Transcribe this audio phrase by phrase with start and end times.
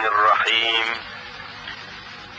[0.00, 0.94] الرحمن الرحيم.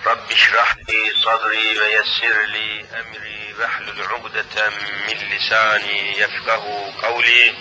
[0.05, 3.55] رب اشرح لي صدري ويسر لي أمري.
[3.59, 4.69] واحلل عقدة
[5.07, 7.53] من لساني يفقه قولي.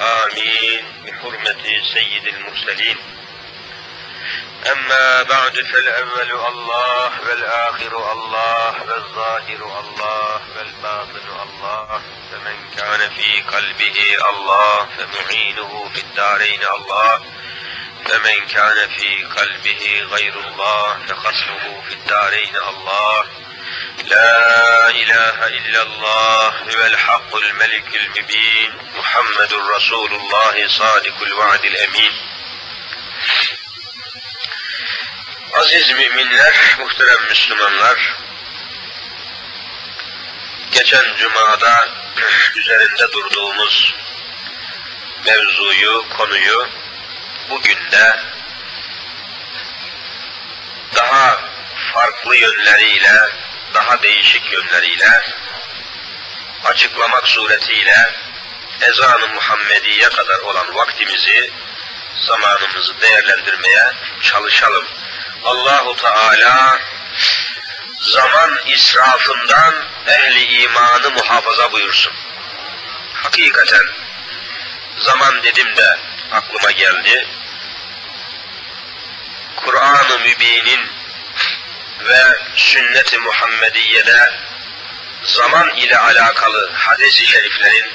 [0.00, 0.84] آمين.
[1.06, 2.96] بحرمة سيد المرسلين.
[4.72, 12.02] أما بعد فالأول الله والآخر الله والظاهر الله والباطن الله.
[12.32, 17.41] فمن كان في قلبه الله فمعينه في الدارين الله.
[18.05, 23.25] فمن كان في قلبه غير الله فخصمه في الدارين الله
[24.05, 32.13] لا إله إلا الله هو الحق الملك المبين محمد رسول الله صادق الوعد الأمين
[35.53, 38.15] Aziz müminler, muhterem Müslümanlar,
[40.71, 41.89] geçen cumada
[42.55, 43.93] üzerinde durduğumuz
[45.25, 46.69] mevzuyu, konuyu
[47.50, 48.16] bugün de
[50.94, 51.40] daha
[51.92, 53.28] farklı yönleriyle,
[53.74, 55.22] daha değişik yönleriyle
[56.64, 58.10] açıklamak suretiyle
[58.80, 61.50] ezan-ı Muhammediye kadar olan vaktimizi,
[62.16, 64.84] zamanımızı değerlendirmeye çalışalım.
[65.44, 66.78] Allahu Teala
[68.00, 69.74] zaman israfından
[70.06, 72.12] ehli imanı muhafaza buyursun.
[73.14, 73.86] Hakikaten
[74.98, 75.98] zaman dedim de
[76.32, 77.28] aklıma geldi.
[79.56, 80.80] Kur'an-ı Mübin'in
[82.00, 84.32] ve sünnet-i Muhammediye'de
[85.22, 87.92] zaman ile alakalı hadis-i şeriflerin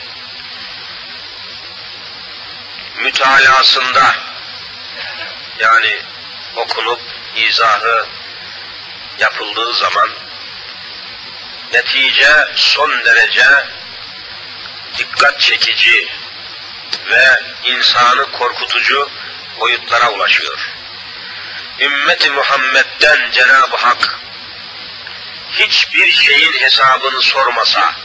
[2.97, 4.15] mütalasında
[5.59, 5.99] yani
[6.55, 7.01] okunup
[7.35, 8.07] izahı
[9.19, 10.09] yapıldığı zaman
[11.73, 13.45] netice son derece
[14.97, 16.07] dikkat çekici
[17.09, 19.09] ve insanı korkutucu
[19.59, 20.69] boyutlara ulaşıyor.
[21.79, 24.19] Ümmeti Muhammed'den Cenab-ı Hak
[25.51, 27.95] hiçbir şeyin hesabını sormasa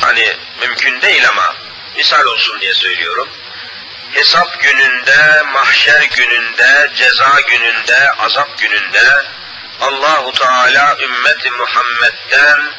[0.00, 1.54] hani mümkün değil ama
[1.96, 3.28] misal olsun diye söylüyorum
[4.12, 9.24] hesap gününde, mahşer gününde, ceza gününde, azap gününde
[9.80, 12.72] Allahu Teala ümmeti Muhammed'den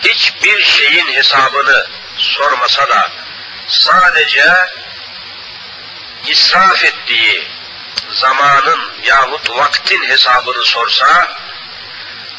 [0.00, 1.86] hiçbir şeyin hesabını
[2.18, 3.10] sormasa da
[3.68, 4.52] sadece
[6.26, 7.48] israf ettiği
[8.10, 11.36] zamanın yahut vaktin hesabını sorsa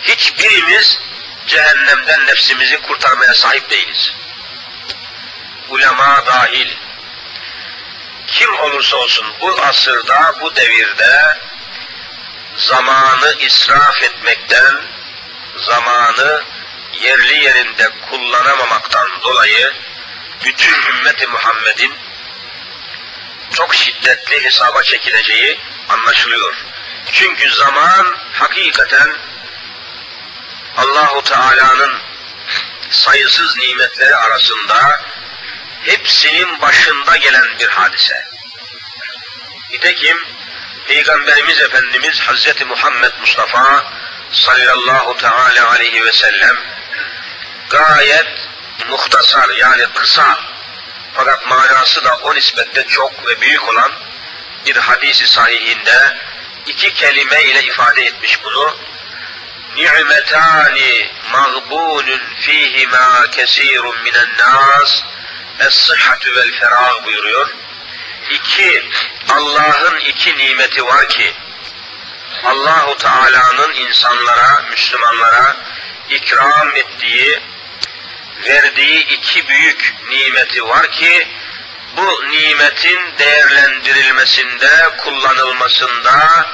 [0.01, 0.99] hiçbirimiz
[1.47, 4.13] cehennemden nefsimizi kurtarmaya sahip değiliz.
[5.69, 6.75] Ulema dahil,
[8.27, 11.37] kim olursa olsun bu asırda, bu devirde
[12.57, 14.81] zamanı israf etmekten,
[15.57, 16.43] zamanı
[17.01, 19.73] yerli yerinde kullanamamaktan dolayı
[20.45, 21.93] bütün ümmeti Muhammed'in
[23.53, 26.55] çok şiddetli hesaba çekileceği anlaşılıyor.
[27.11, 29.09] Çünkü zaman hakikaten
[30.77, 31.93] Allahu Teala'nın
[32.89, 35.01] sayısız nimetleri arasında
[35.81, 38.27] hepsinin başında gelen bir hadise.
[39.71, 40.17] Nitekim
[40.87, 43.85] Peygamberimiz Efendimiz Hazreti Muhammed Mustafa
[44.31, 46.55] sallallahu teala aleyhi ve sellem
[47.69, 48.27] gayet
[48.89, 50.39] muhtasar yani kısa
[51.13, 53.91] fakat manası da o nispette çok ve büyük olan
[54.65, 56.17] bir hadisi sahihinde
[56.65, 58.77] iki kelime ile ifade etmiş bunu.
[59.75, 65.03] Ni'metani mağbunun fihima kesirun minen nas
[65.59, 67.49] Es-sıhhatü vel ferah buyuruyor.
[68.29, 68.89] İki,
[69.29, 71.33] Allah'ın iki nimeti var ki,
[72.43, 75.55] Allahu Teala'nın insanlara, Müslümanlara
[76.09, 77.39] ikram ettiği,
[78.45, 81.27] verdiği iki büyük nimeti var ki,
[81.97, 86.49] bu nimetin değerlendirilmesinde, kullanılmasında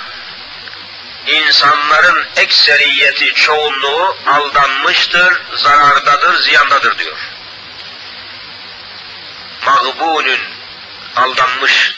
[1.28, 7.18] insanların ekseriyeti, çoğunluğu aldanmıştır, zarardadır, ziyandadır diyor
[9.66, 10.40] mağbunun
[11.16, 11.96] aldanmış,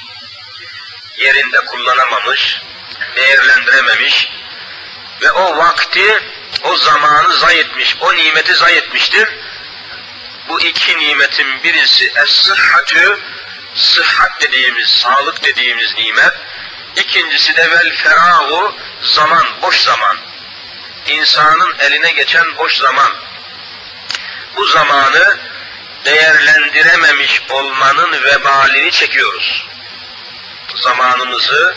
[1.17, 2.61] yerinde kullanamamış,
[3.15, 4.29] değerlendirememiş
[5.21, 6.23] ve o vakti,
[6.63, 9.29] o zamanı zayi etmiş, o nimeti zayi etmiştir.
[10.49, 13.19] Bu iki nimetin birisi es-sıhhatü,
[13.75, 16.33] sıhhat dediğimiz, sağlık dediğimiz nimet.
[16.95, 20.17] İkincisi de vel ferahu, zaman, boş zaman.
[21.07, 23.11] İnsanın eline geçen boş zaman.
[24.55, 25.37] Bu zamanı
[26.05, 29.67] değerlendirememiş olmanın vebalini çekiyoruz.
[30.75, 31.75] Zamanımızı,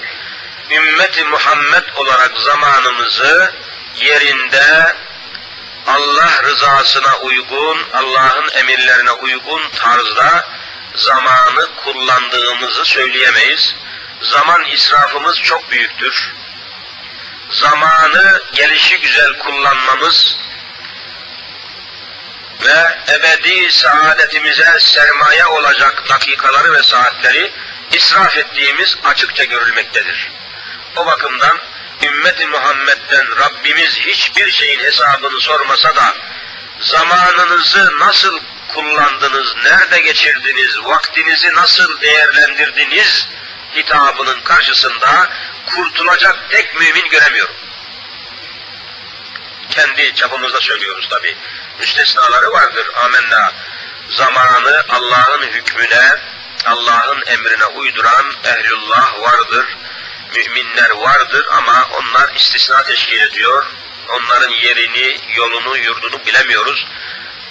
[0.71, 3.53] ümmeti Muhammed olarak zamanımızı
[3.97, 4.97] yerinde
[5.87, 10.49] Allah rızasına uygun, Allah'ın emirlerine uygun tarzda
[10.95, 13.75] zamanı kullandığımızı söyleyemeyiz.
[14.23, 16.33] zaman israfımız çok büyüktür.
[17.51, 20.37] Zamanı gelişi güzel kullanmamız
[22.65, 27.53] ve ebedi saadetimize sermaye olacak dakikaları ve saatleri
[27.93, 30.31] israf ettiğimiz açıkça görülmektedir.
[30.97, 31.59] O bakımdan
[32.03, 36.15] ümmeti Muhammed'den Rabbimiz hiçbir şeyin hesabını sormasa da
[36.81, 43.29] zamanınızı nasıl kullandınız, nerede geçirdiniz, vaktinizi nasıl değerlendirdiniz
[43.77, 45.31] hitabının karşısında
[45.67, 47.55] kurtulacak tek mümin göremiyorum.
[49.71, 51.37] Kendi çapımızda söylüyoruz tabi.
[51.79, 52.87] Müstesnaları vardır.
[53.05, 53.53] Amenna.
[54.09, 56.19] Zamanı Allah'ın hükmüne,
[56.67, 59.67] Allah'ın emrine uyduran ehlullah vardır.
[60.37, 63.67] Müminler vardır ama onlar istisna teşkil ediyor.
[64.09, 66.87] Onların yerini, yolunu, yurdunu bilemiyoruz.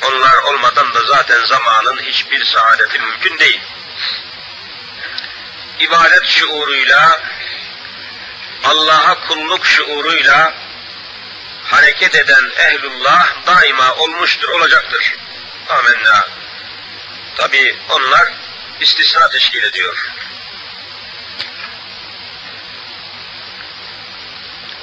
[0.03, 3.61] Onlar olmadan da zaten zamanın hiçbir saadeti mümkün değil.
[5.79, 7.21] İbadet şuuruyla,
[8.63, 10.53] Allah'a kulluk şuuruyla
[11.63, 15.15] hareket eden ehlullah daima olmuştur, olacaktır.
[15.69, 16.27] Amenna.
[17.35, 18.33] Tabi onlar
[18.79, 20.09] istisna teşkil ediyor.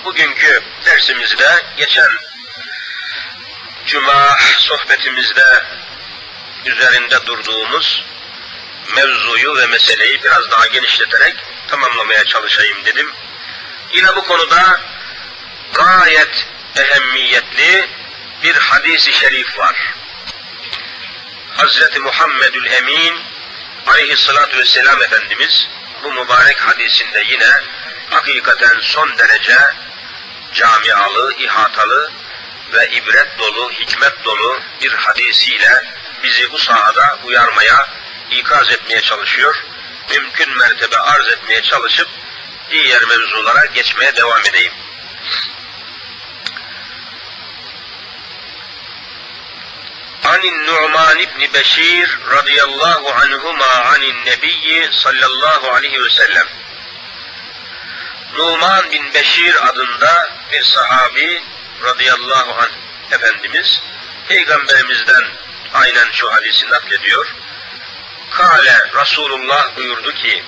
[0.05, 2.11] Bugünkü dersimizde geçen
[3.87, 5.65] Cuma sohbetimizde
[6.67, 8.05] üzerinde durduğumuz
[8.97, 11.37] mevzuyu ve meseleyi biraz daha genişleterek
[11.69, 13.13] tamamlamaya çalışayım dedim.
[13.93, 14.81] Yine bu konuda
[15.75, 16.47] gayet
[16.77, 17.89] ehemmiyetli
[18.43, 19.95] bir hadisi şerif var.
[21.55, 23.23] Hazreti Muhammedül Emin
[23.87, 25.69] aleyhissalatü vesselam Efendimiz
[26.03, 27.49] bu mübarek hadisinde yine
[28.11, 29.57] hakikaten son derece
[30.55, 32.13] camialı, ihatalı
[32.73, 35.83] ve ibret dolu, hikmet dolu bir hadisiyle
[36.23, 37.89] bizi bu sahada uyarmaya,
[38.31, 39.65] ikaz etmeye çalışıyor.
[40.11, 42.09] Mümkün mertebe arz etmeye çalışıp
[42.71, 44.73] diğer mevzulara geçmeye devam edeyim.
[50.25, 56.47] Anin Nu'man İbni Beşir radıyallahu anhuma anin Nebiyyi sallallahu aleyhi ve sellem.
[58.37, 61.43] Numan bin Beşir adında bir sahabi
[61.83, 62.71] radıyallahu anh
[63.11, 63.83] Efendimiz
[64.29, 65.25] Peygamberimizden
[65.75, 67.35] aynen şu hadisi naklediyor.
[68.31, 70.45] Kale Resulullah buyurdu ki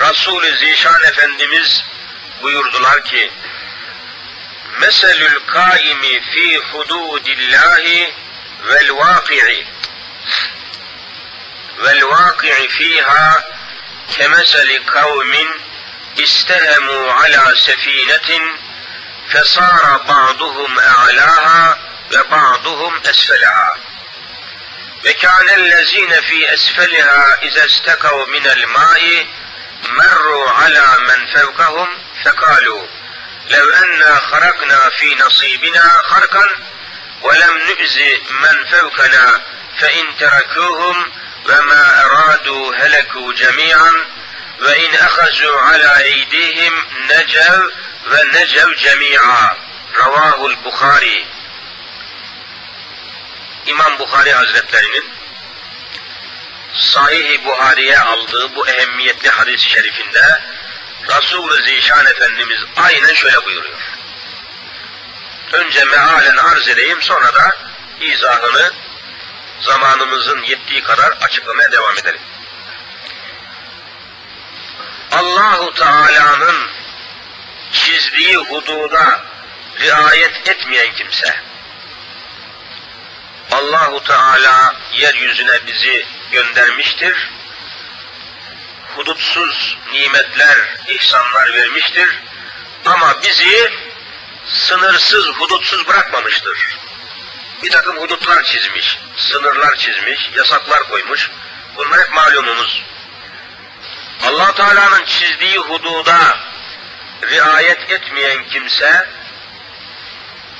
[0.00, 1.84] Resul-i Zişan Efendimiz
[2.42, 3.32] buyurdular ki
[4.80, 8.14] Meselül kaimi fi hududillahi
[8.64, 9.66] vel vaki'i
[11.78, 13.50] vel vaki'i fiha
[14.08, 15.59] kemeseli kavmin
[16.22, 18.56] استلموا على سفينة
[19.30, 21.78] فصار بعضهم أعلاها
[22.14, 23.76] وبعضهم أسفلها.
[25.06, 29.26] وكان الذين في أسفلها إذا استكوا من الماء
[29.88, 31.88] مروا على من فوقهم
[32.24, 32.86] فقالوا
[33.50, 36.48] لو أنا خرقنا في نصيبنا خرقا
[37.22, 39.42] ولم نؤذي من فوقنا
[39.78, 41.12] فإن تركوهم
[41.48, 43.92] وما أرادوا هلكوا جميعا
[44.60, 46.74] ve in ehazu ala eydihim
[47.08, 47.60] necev
[48.10, 49.56] ve necev cemi'a.
[49.98, 51.26] Ravahul Bukhari.
[53.66, 55.04] İmam Bukhari Hazretlerinin
[56.74, 60.40] Sahih-i Buhari'ye aldığı bu ehemmiyetli hadis-i şerifinde
[61.08, 63.78] Resul-i Zişan Efendimiz aynen şöyle buyuruyor.
[65.52, 67.56] Önce mealen arz edeyim sonra da
[68.00, 68.72] izahını
[69.60, 72.20] zamanımızın yettiği kadar açıklamaya devam edelim.
[75.12, 76.56] Allahu Teala'nın
[77.72, 79.24] çizdiği hududa
[79.80, 81.40] riayet etmeyen kimse
[83.52, 87.30] Allahu Teala yeryüzüne bizi göndermiştir.
[88.96, 90.56] Hudutsuz nimetler,
[90.88, 92.18] ihsanlar vermiştir.
[92.84, 93.72] Ama bizi
[94.46, 96.58] sınırsız, hudutsuz bırakmamıştır.
[97.62, 101.30] Bir takım hudutlar çizmiş, sınırlar çizmiş, yasaklar koymuş.
[101.76, 102.82] Bunlar hep malumumuz
[104.26, 106.38] allah Teala'nın çizdiği hududa
[107.22, 109.08] riayet etmeyen kimse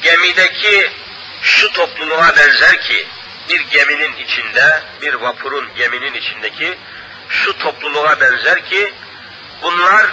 [0.03, 0.93] gemideki
[1.43, 3.07] şu topluluğa benzer ki
[3.49, 6.79] bir geminin içinde, bir vapurun geminin içindeki
[7.29, 8.95] şu topluluğa benzer ki
[9.63, 10.07] bunlar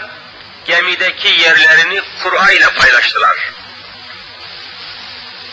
[0.66, 3.52] gemideki yerlerini Kur'a ile paylaştılar.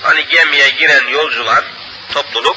[0.03, 1.65] Hani gemiye giren yolcular,
[2.13, 2.57] topluluk,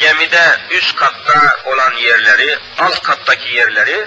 [0.00, 4.06] gemide üst katta olan yerleri, alt kattaki yerleri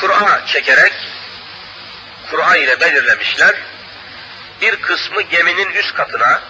[0.00, 0.92] Kur'a çekerek
[2.30, 3.54] Kur'a ile belirlemişler.
[4.60, 6.42] Bir kısmı geminin üst katına,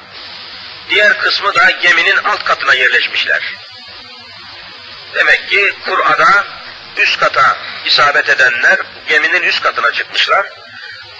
[0.90, 3.54] diğer kısmı da geminin alt katına yerleşmişler.
[5.14, 6.44] Demek ki Kur'a'da
[6.96, 7.56] üst kata
[7.86, 8.78] isabet edenler
[9.08, 10.46] geminin üst katına çıkmışlar.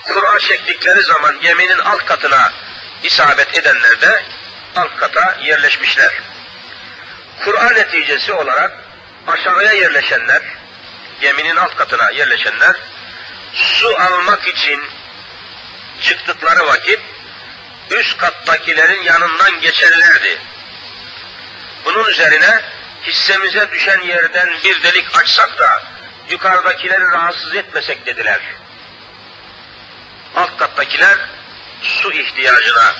[0.05, 2.53] Kur'a çektikleri zaman geminin alt katına
[3.03, 4.23] isabet edenler de
[4.77, 6.13] alt kata yerleşmişler.
[7.45, 8.73] Kur'a neticesi olarak
[9.27, 10.43] aşağıya yerleşenler,
[11.21, 12.77] geminin alt katına yerleşenler,
[13.55, 14.83] su almak için
[16.01, 17.01] çıktıkları vakit
[17.91, 20.39] üst kattakilerin yanından geçerlerdi.
[21.85, 22.61] Bunun üzerine
[23.03, 25.83] hissemize düşen yerden bir delik açsak da
[26.31, 28.41] yukarıdakileri rahatsız etmesek dediler.
[30.37, 31.19] Alt kattakiler
[31.83, 32.95] su ihtiyacına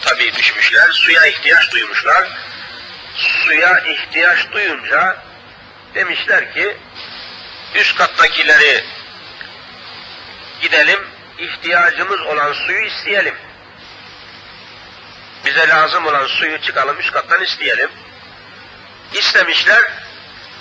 [0.00, 2.28] tabii düşmüşler, suya ihtiyaç duymuşlar.
[3.16, 5.16] Suya ihtiyaç duyunca
[5.94, 6.76] demişler ki
[7.74, 8.84] üst kattakileri
[10.62, 11.00] gidelim
[11.38, 13.34] ihtiyacımız olan suyu isteyelim.
[15.46, 17.90] Bize lazım olan suyu çıkalım üst kattan isteyelim.
[19.12, 19.82] İstemişler,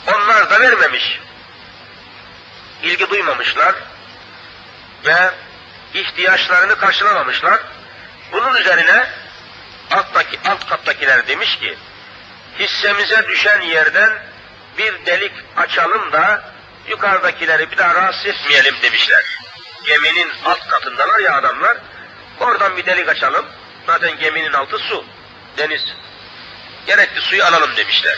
[0.08, 1.20] onlar da vermemiş.
[2.84, 3.76] İlgi duymamışlar
[5.06, 5.32] ve
[5.94, 7.60] ihtiyaçlarını karşılamamışlar.
[8.32, 9.08] Bunun üzerine
[9.92, 11.78] alttaki, alt kattakiler demiş ki,
[12.60, 14.33] hissemize düşen yerden
[14.78, 16.44] bir delik açalım da
[16.88, 19.24] yukarıdakileri bir daha rahatsız etmeyelim demişler.
[19.86, 21.78] Geminin alt katındalar ya adamlar,
[22.40, 23.46] oradan bir delik açalım,
[23.88, 25.06] zaten geminin altı su,
[25.58, 25.86] deniz.
[26.88, 28.18] Gerekli suyu alalım demişler.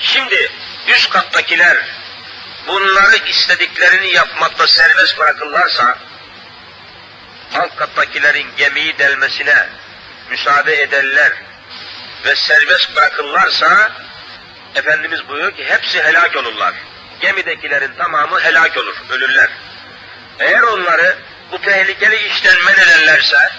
[0.00, 0.52] Şimdi
[0.88, 1.76] üst kattakiler
[2.66, 5.98] bunları istediklerini yapmakta serbest bırakırlarsa,
[7.54, 9.68] alt kattakilerin gemiyi delmesine
[10.30, 11.32] müsaade ederler
[12.24, 13.92] ve serbest bırakırlarsa,
[14.74, 16.74] Efendimiz buyuruyor ki hepsi helak olurlar.
[17.20, 19.50] Gemidekilerin tamamı helak olur, ölürler.
[20.38, 21.18] Eğer onları
[21.52, 23.50] bu tehlikeli işten men ederlerse,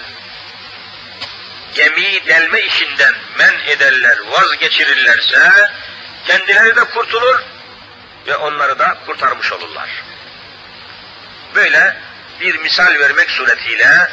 [1.74, 5.70] gemiyi delme işinden men ederler, vazgeçirirlerse,
[6.26, 7.42] kendileri de kurtulur
[8.26, 9.90] ve onları da kurtarmış olurlar.
[11.54, 11.96] Böyle
[12.40, 14.08] bir misal vermek suretiyle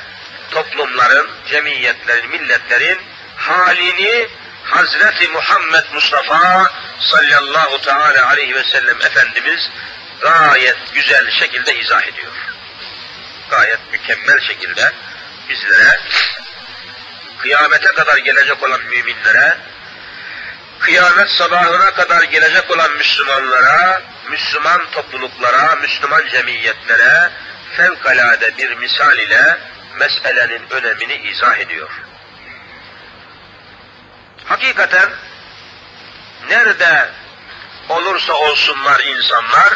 [0.51, 3.00] toplumların, cemiyetlerin, milletlerin
[3.36, 4.27] halini
[4.69, 9.71] Hazreti Muhammed Mustafa sallallahu teala aleyhi ve sellem Efendimiz
[10.21, 12.33] gayet güzel şekilde izah ediyor.
[13.50, 14.91] Gayet mükemmel şekilde
[15.50, 16.00] bizlere
[17.38, 19.57] kıyamete kadar gelecek olan müminlere
[20.79, 27.31] kıyamet sabahına kadar gelecek olan Müslümanlara, Müslüman topluluklara, Müslüman cemiyetlere
[27.77, 29.59] fevkalade bir misal ile
[30.00, 31.89] meselenin önemini izah ediyor.
[34.48, 35.10] Hakikaten
[36.50, 37.10] nerede
[37.89, 39.74] olursa olsunlar insanlar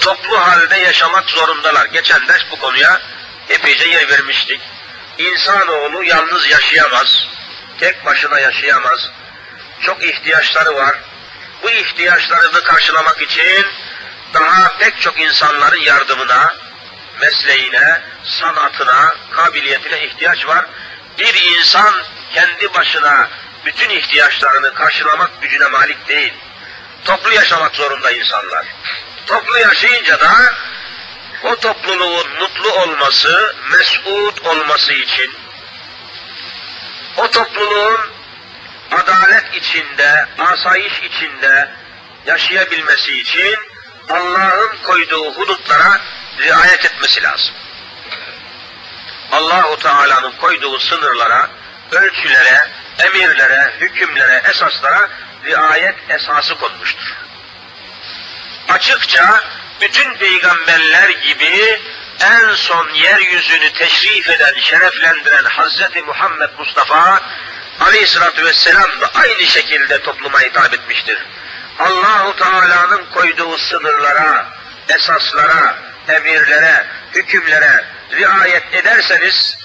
[0.00, 1.86] toplu halde yaşamak zorundalar.
[1.86, 3.00] Geçen ders bu konuya
[3.48, 4.60] epeyce yer vermiştik.
[5.18, 7.26] İnsanoğlu yalnız yaşayamaz,
[7.78, 9.10] tek başına yaşayamaz
[9.80, 10.96] çok ihtiyaçları var.
[11.62, 13.66] Bu ihtiyaçlarını karşılamak için
[14.34, 16.54] daha pek çok insanların yardımına,
[17.20, 20.66] mesleğine, sanatına, kabiliyetine ihtiyaç var.
[21.18, 21.94] Bir insan
[22.34, 23.28] kendi başına
[23.64, 26.32] bütün ihtiyaçlarını karşılamak gücüne malik değil.
[27.04, 28.66] Toplu yaşamak zorunda insanlar.
[29.26, 30.54] Toplu yaşayınca da
[31.42, 35.32] o topluluğun mutlu olması, mesut olması için,
[37.16, 38.00] o topluluğun
[38.90, 41.70] adalet içinde, asayiş içinde
[42.26, 43.56] yaşayabilmesi için
[44.10, 46.00] Allah'ın koyduğu hudutlara
[46.38, 47.54] riayet etmesi lazım.
[49.32, 51.50] Allahu Teala'nın koyduğu sınırlara,
[51.92, 52.68] ölçülere,
[53.04, 55.08] emirlere, hükümlere, esaslara
[55.44, 57.16] riayet esası konmuştur.
[58.68, 59.44] Açıkça
[59.80, 61.80] bütün peygamberler gibi
[62.20, 67.22] en son yeryüzünü teşrif eden, şereflendiren Hazreti Muhammed Mustafa
[67.80, 71.18] Aleyhisselatü Vesselam da aynı şekilde topluma hitap etmiştir.
[71.78, 74.46] Allahu Teala'nın koyduğu sınırlara,
[74.88, 75.78] esaslara,
[76.08, 79.58] emirlere, hükümlere riayet ederseniz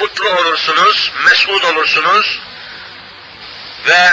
[0.00, 2.40] mutlu olursunuz, mesut olursunuz
[3.86, 4.10] ve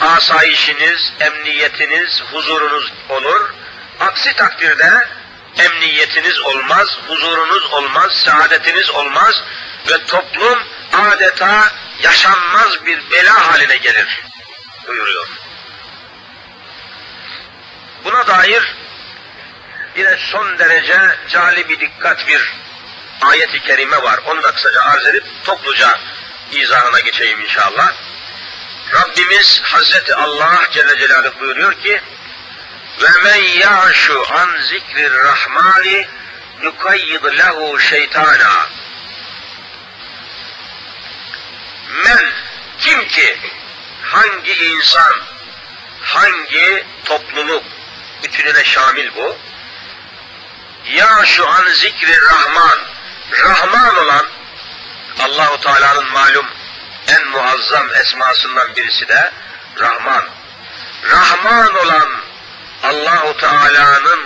[0.00, 3.54] asayişiniz, emniyetiniz, huzurunuz olur.
[4.00, 5.08] Aksi takdirde
[5.58, 9.42] emniyetiniz olmaz, huzurunuz olmaz, saadetiniz olmaz
[9.88, 10.58] ve toplum
[10.92, 11.72] adeta
[12.02, 14.22] yaşanmaz bir bela haline gelir
[14.88, 15.28] buyuruyor.
[18.04, 18.74] Buna dair
[19.96, 22.52] yine son derece cali bir dikkat bir
[23.22, 24.20] ayet-i kerime var.
[24.26, 26.00] Onu da kısaca arz edip topluca
[26.52, 27.92] izahına geçeyim inşallah.
[28.92, 32.00] Rabbimiz Hazreti Allah Celle Celaluhu buyuruyor ki
[33.02, 36.08] ve men ya'şu an zikrir rahmani
[36.62, 38.68] yukayyid lehu şeytana
[42.04, 42.32] men
[42.78, 43.38] kim ki
[44.02, 45.14] hangi insan
[46.02, 47.64] hangi topluluk
[48.22, 49.36] bütününe şamil bu?
[50.90, 52.78] Ya şu an zikri Rahman,
[53.40, 54.26] Rahman olan
[55.20, 56.46] Allahu Teala'nın malum
[57.08, 59.32] en muazzam esmasından birisi de
[59.80, 60.24] Rahman.
[61.10, 62.08] Rahman olan
[62.82, 64.20] Allahu Teala'nın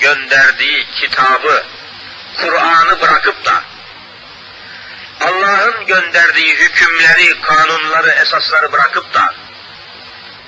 [0.00, 1.64] gönderdiği kitabı,
[2.36, 3.62] Kur'an'ı bırakıp da
[5.20, 9.34] Allah'ın gönderdiği hükümleri, kanunları, esasları bırakıp da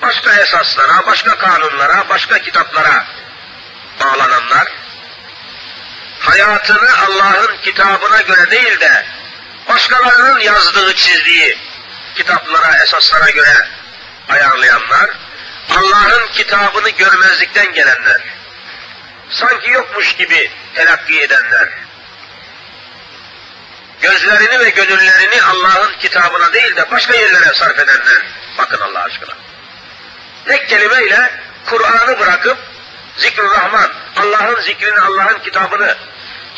[0.02, 3.06] başka esaslara, başka kanunlara, başka kitaplara
[4.00, 4.68] bağlananlar,
[6.28, 9.06] hayatını Allah'ın kitabına göre değil de
[9.68, 11.58] başkalarının yazdığı, çizdiği
[12.14, 13.68] kitaplara, esaslara göre
[14.28, 15.10] ayarlayanlar,
[15.70, 18.20] Allah'ın kitabını görmezlikten gelenler,
[19.30, 21.68] sanki yokmuş gibi telakki edenler,
[24.00, 28.22] gözlerini ve gönüllerini Allah'ın kitabına değil de başka yerlere sarf edenler,
[28.58, 29.34] bakın Allah aşkına.
[30.44, 31.30] Tek kelimeyle
[31.66, 32.58] Kur'an'ı bırakıp
[33.16, 35.96] zikr Rahman, Allah'ın zikrini, Allah'ın kitabını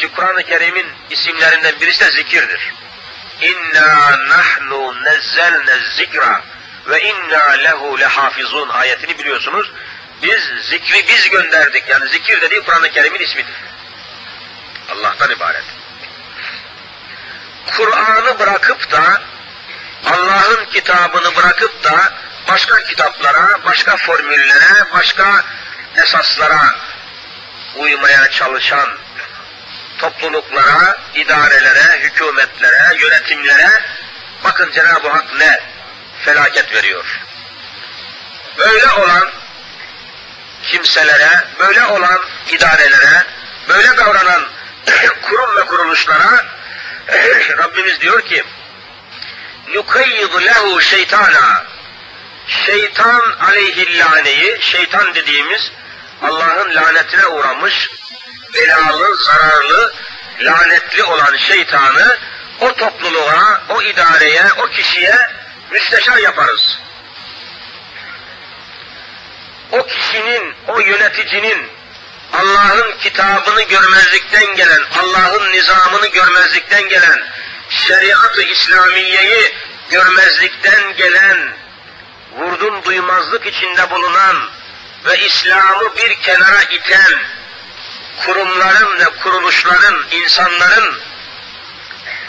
[0.00, 2.72] ki Kur'an-ı Kerim'in isimlerinden birisi de zikirdir.
[3.42, 6.42] İnna nahnu nezzelne zikra
[6.86, 9.72] ve inna lehu lehafizun ayetini biliyorsunuz.
[10.22, 11.84] Biz zikri biz gönderdik.
[11.88, 13.54] Yani zikir dediği Kur'an-ı Kerim'in ismidir.
[14.92, 15.64] Allah'tan ibaret.
[17.76, 19.22] Kur'an'ı bırakıp da
[20.06, 22.12] Allah'ın kitabını bırakıp da
[22.48, 25.44] başka kitaplara, başka formüllere, başka
[25.96, 26.74] esaslara
[27.76, 28.99] uymaya çalışan
[30.00, 33.82] topluluklara, idarelere, hükümetlere, yönetimlere
[34.44, 35.60] bakın Cenab-ı Hak ne
[36.24, 37.20] felaket veriyor.
[38.58, 39.30] Böyle olan
[40.62, 43.24] kimselere, böyle olan idarelere,
[43.68, 44.48] böyle davranan
[45.22, 46.46] kurum ve kuruluşlara
[47.58, 48.44] Rabbimiz diyor ki
[49.72, 51.64] yukayyidu lehu şeytana
[52.46, 55.72] şeytan aleyhillaneyi, şeytan dediğimiz
[56.22, 57.90] Allah'ın lanetine uğramış,
[58.54, 59.92] belalı, zararlı,
[60.40, 62.18] lanetli olan şeytanı
[62.60, 65.28] o topluluğa, o idareye, o kişiye
[65.70, 66.78] müsteşar yaparız.
[69.72, 71.68] O kişinin, o yöneticinin
[72.32, 77.22] Allah'ın kitabını görmezlikten gelen, Allah'ın nizamını görmezlikten gelen,
[77.68, 79.54] şeriat-ı İslamiye'yi
[79.90, 81.38] görmezlikten gelen,
[82.32, 84.36] vurdum duymazlık içinde bulunan
[85.04, 87.18] ve İslam'ı bir kenara iten
[88.24, 91.00] kurumların ve kuruluşların, insanların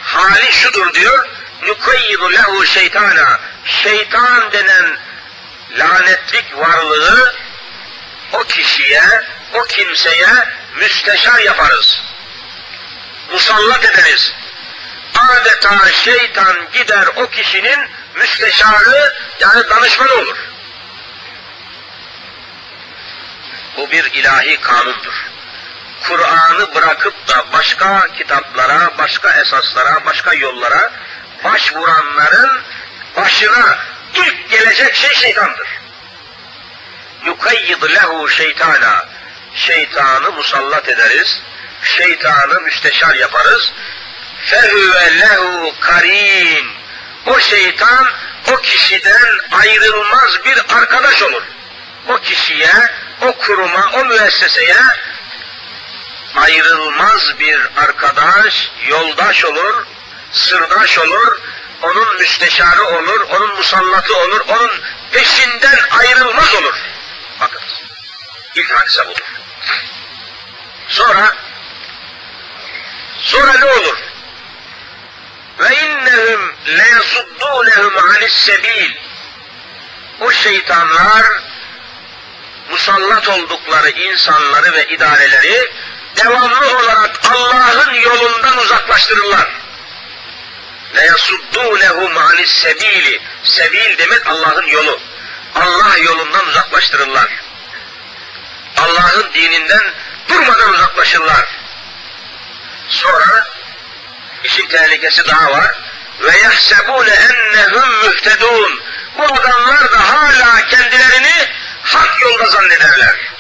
[0.02, 1.30] hali şudur diyor,
[1.62, 4.98] nukayyidu lehu şeytana, şeytan denen
[5.78, 7.36] lanetlik varlığı
[8.32, 9.24] o kişiye,
[9.54, 12.02] o kimseye müsteşar yaparız.
[13.32, 14.34] Musallat ederiz.
[15.16, 17.80] Adeta şeytan gider o kişinin
[18.16, 20.38] müsteşarı yani danışmanı olur.
[23.78, 25.31] Bu bir ilahi kanundur.
[26.08, 30.92] Kur'an'ı bırakıp da başka kitaplara, başka esaslara, başka yollara
[31.44, 32.62] başvuranların
[33.18, 33.78] başına
[34.14, 35.68] ilk gelecek şey şeytandır.
[37.26, 39.06] Yukayyid lehu şeytana.
[39.56, 41.42] Şeytanı musallat ederiz.
[41.84, 43.74] Şeytanı müsteşar yaparız.
[44.46, 46.68] Fehüve lehu karin.
[47.26, 48.08] O şeytan
[48.52, 51.44] o kişiden ayrılmaz bir arkadaş olur.
[52.08, 52.72] O kişiye,
[53.22, 54.78] o kuruma, o müesseseye
[56.36, 59.86] ayrılmaz bir arkadaş, yoldaş olur,
[60.32, 61.40] sırdaş olur,
[61.82, 64.72] onun müsteşarı olur, onun musallatı olur, onun
[65.12, 66.76] peşinden ayrılmaz olur.
[67.40, 67.62] Bakın,
[68.56, 69.26] ilk hadise budur.
[70.88, 71.36] Sonra,
[73.20, 73.98] sonra ne olur?
[75.60, 78.92] Ve innehum leyesuddûnehum anis sebil.
[80.20, 81.26] O şeytanlar
[82.70, 85.72] musallat oldukları insanları ve idareleri
[86.18, 89.48] devamlı olarak Allah'ın yolundan uzaklaştırırlar.
[90.96, 93.22] Ve yasuddûnehum anis sebili.
[93.44, 95.00] Sebil demek Allah'ın yolu.
[95.56, 97.30] Allah yolundan uzaklaştırırlar.
[98.78, 99.94] Allah'ın dininden
[100.30, 101.46] durmadan uzaklaşırlar.
[102.90, 103.48] Sonra
[104.44, 105.76] işin tehlikesi daha var.
[106.20, 108.82] Ve yahsebûne ennehum mühtedûn.
[109.18, 111.50] Bu adamlar da hala kendilerini
[111.84, 113.31] hak yolda zannederler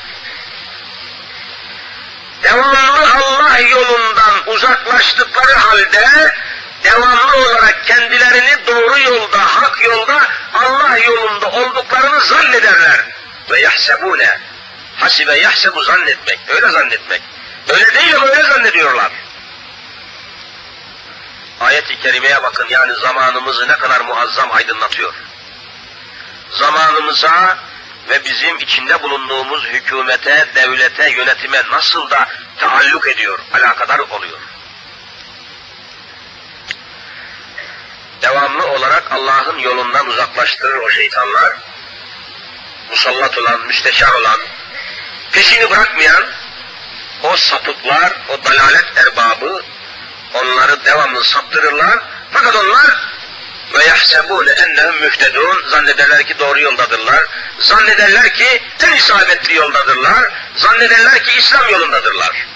[2.44, 6.36] devamlı Allah yolundan uzaklaştıkları halde
[6.84, 13.06] devamlı olarak kendilerini doğru yolda, hak yolda, Allah yolunda olduklarını zannederler.
[13.52, 14.40] Ve yahsebune.
[14.96, 17.22] Hasibe yahsebu zannetmek, öyle zannetmek.
[17.70, 19.12] Öyle değil ama öyle zannediyorlar.
[21.60, 25.14] Ayet-i kerimeye bakın yani zamanımızı ne kadar muazzam aydınlatıyor.
[26.52, 27.58] Zamanımıza
[28.12, 34.40] ve bizim içinde bulunduğumuz hükümete, devlete, yönetime nasıl da taalluk ediyor, alakadar oluyor.
[38.22, 41.58] Devamlı olarak Allah'ın yolundan uzaklaştırır o şeytanlar.
[42.90, 44.40] Musallat olan, müsteşar olan,
[45.32, 46.26] peşini bırakmayan
[47.24, 49.64] o sapıklar, o dalalet erbabı
[50.34, 52.00] onları devamlı saptırırlar.
[52.32, 53.11] Fakat onlar
[53.74, 57.26] ve yahsebûne ennehum mühtedûn zannederler ki doğru yoldadırlar.
[57.60, 60.32] Zannederler ki en isabetli yoldadırlar.
[60.56, 62.48] Zannederler ki İslam yolundadırlar.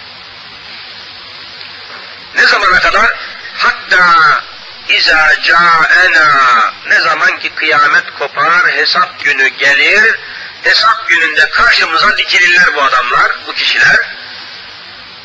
[2.36, 3.14] Ne zamana kadar?
[3.54, 4.44] Hatta
[4.90, 10.16] İza ca'ena ne zaman ki kıyamet kopar, hesap günü gelir,
[10.64, 14.00] hesap gününde karşımıza dikilirler bu adamlar, bu kişiler.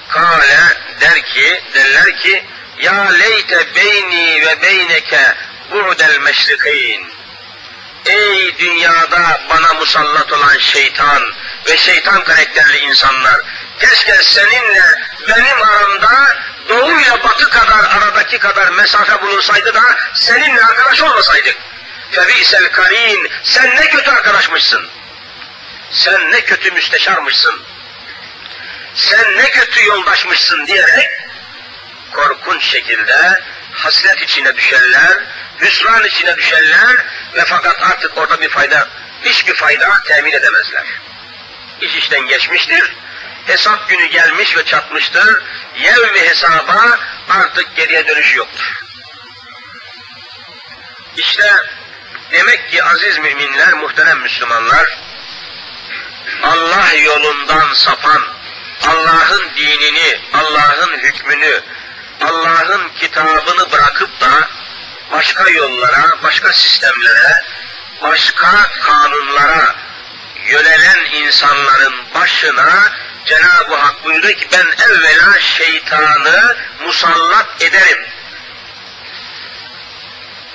[0.09, 0.59] Kale
[1.01, 2.45] der ki, derler ki,
[2.79, 5.35] ya leyte beyni ve beyneke
[5.71, 7.11] bu'del meşrikayn.
[8.07, 11.23] Ey dünyada bana musallat olan şeytan
[11.67, 13.41] ve şeytan karakterli insanlar,
[13.81, 14.85] keşke seninle
[15.29, 16.37] benim aramda
[16.69, 19.83] doğu ile batı kadar aradaki kadar mesafe bulunsaydı da
[20.15, 21.57] seninle arkadaş olmasaydık.
[22.11, 24.89] Febi'sel karin, sen ne kötü arkadaşmışsın.
[25.91, 27.63] Sen ne kötü müsteşarmışsın.
[28.95, 31.11] Sen ne kötü yoldaşmışsın diyerek
[32.13, 35.19] korkunç şekilde hasret içine düşerler,
[35.61, 36.97] hüsran içine düşerler
[37.35, 38.89] ve fakat artık orada bir fayda,
[39.25, 40.85] hiçbir fayda temin edemezler.
[41.81, 42.97] İş işten geçmiştir,
[43.47, 45.43] hesap günü gelmiş ve çatmıştır,
[45.79, 48.81] yevmi hesaba artık geriye dönüş yoktur.
[51.17, 51.53] İşte
[52.33, 54.99] demek ki aziz müminler, muhterem Müslümanlar,
[56.43, 58.23] Allah yolundan sapan,
[58.89, 61.63] Allah'ın dinini, Allah'ın hükmünü,
[62.21, 64.49] Allah'ın kitabını bırakıp da
[65.13, 67.45] başka yollara, başka sistemlere,
[68.03, 69.75] başka kanunlara
[70.47, 72.93] yönelen insanların başına
[73.25, 78.07] Cenab-ı Hak buyurdu ki ben evvela şeytanı musallat ederim.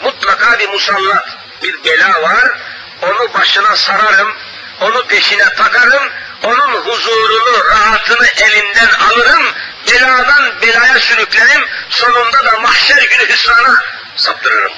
[0.03, 2.59] Mutlaka bir musallat, bir bela var,
[3.01, 4.33] onu başına sararım,
[4.81, 6.03] onu peşine takarım,
[6.45, 9.43] onun huzurunu, rahatını elinden alırım,
[9.91, 13.83] beladan belaya sürüklerim, sonunda da mahşer günü hüsrana
[14.15, 14.71] saptırırım.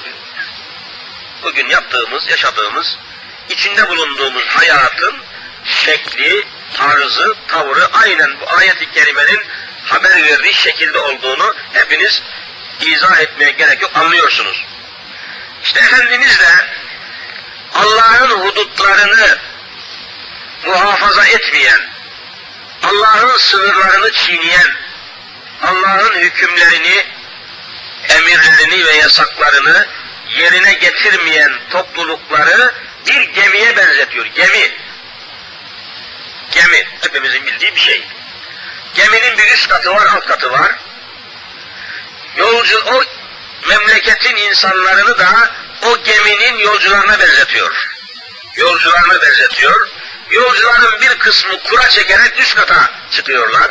[1.42, 2.98] Bugün yaptığımız, yaşadığımız,
[3.48, 5.14] içinde bulunduğumuz hayatın
[5.64, 9.40] şekli, tarzı, tavrı aynen bu ayet-i kerimenin
[9.84, 12.22] haber verdiği şekilde olduğunu hepiniz
[12.80, 14.64] izah etmeye gerek yok, anlıyorsunuz.
[15.62, 16.66] İşte Efendimiz de
[17.74, 19.38] Allah'ın hudutlarını
[20.66, 21.80] muhafaza etmeyen,
[22.82, 24.74] Allah'ın sınırlarını çiğneyen,
[25.62, 27.06] Allah'ın hükümlerini,
[28.08, 29.86] emirlerini ve yasaklarını
[30.28, 32.74] yerine getirmeyen toplulukları
[33.06, 34.26] bir gemiye benzetiyor.
[34.26, 34.76] Gemi.
[36.50, 36.84] Gemi.
[37.00, 38.06] Hepimizin bildiği bir şey.
[38.94, 40.72] Geminin bir üst katı var, alt katı var.
[42.36, 43.02] Yolcu, o
[43.68, 45.50] memleketin insanlarını da
[45.82, 47.88] o geminin yolcularına benzetiyor.
[48.56, 49.88] Yolcularına benzetiyor.
[50.30, 53.70] Yolcuların bir kısmı kura çekerek üst kata çıkıyorlar.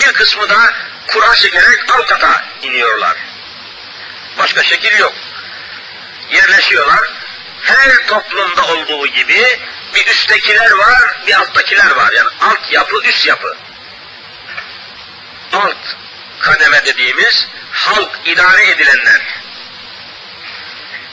[0.00, 0.74] Bir kısmı da
[1.06, 3.16] kura çekerek alt kata iniyorlar.
[4.38, 5.14] Başka şekil yok.
[6.30, 7.10] Yerleşiyorlar.
[7.62, 9.60] Her toplumda olduğu gibi
[9.94, 12.12] bir üsttekiler var, bir alttakiler var.
[12.12, 13.56] Yani alt yapı, üst yapı.
[15.52, 15.76] Alt
[16.38, 19.20] kademe dediğimiz halk idare edilenler.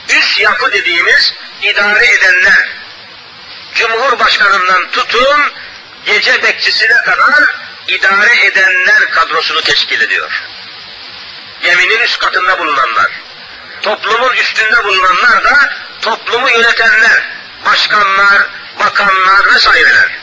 [0.08, 2.77] Üst yapı dediğimiz idare edenler.
[3.78, 5.52] Cumhurbaşkanından tutun
[6.04, 7.44] gece bekçisine kadar
[7.88, 10.42] idare edenler kadrosunu teşkil ediyor.
[11.62, 13.10] Geminin üst katında bulunanlar.
[13.82, 17.22] Toplumun üstünde bulunanlar da toplumu yönetenler,
[17.64, 18.46] başkanlar,
[18.80, 20.18] bakanlar vesaireler.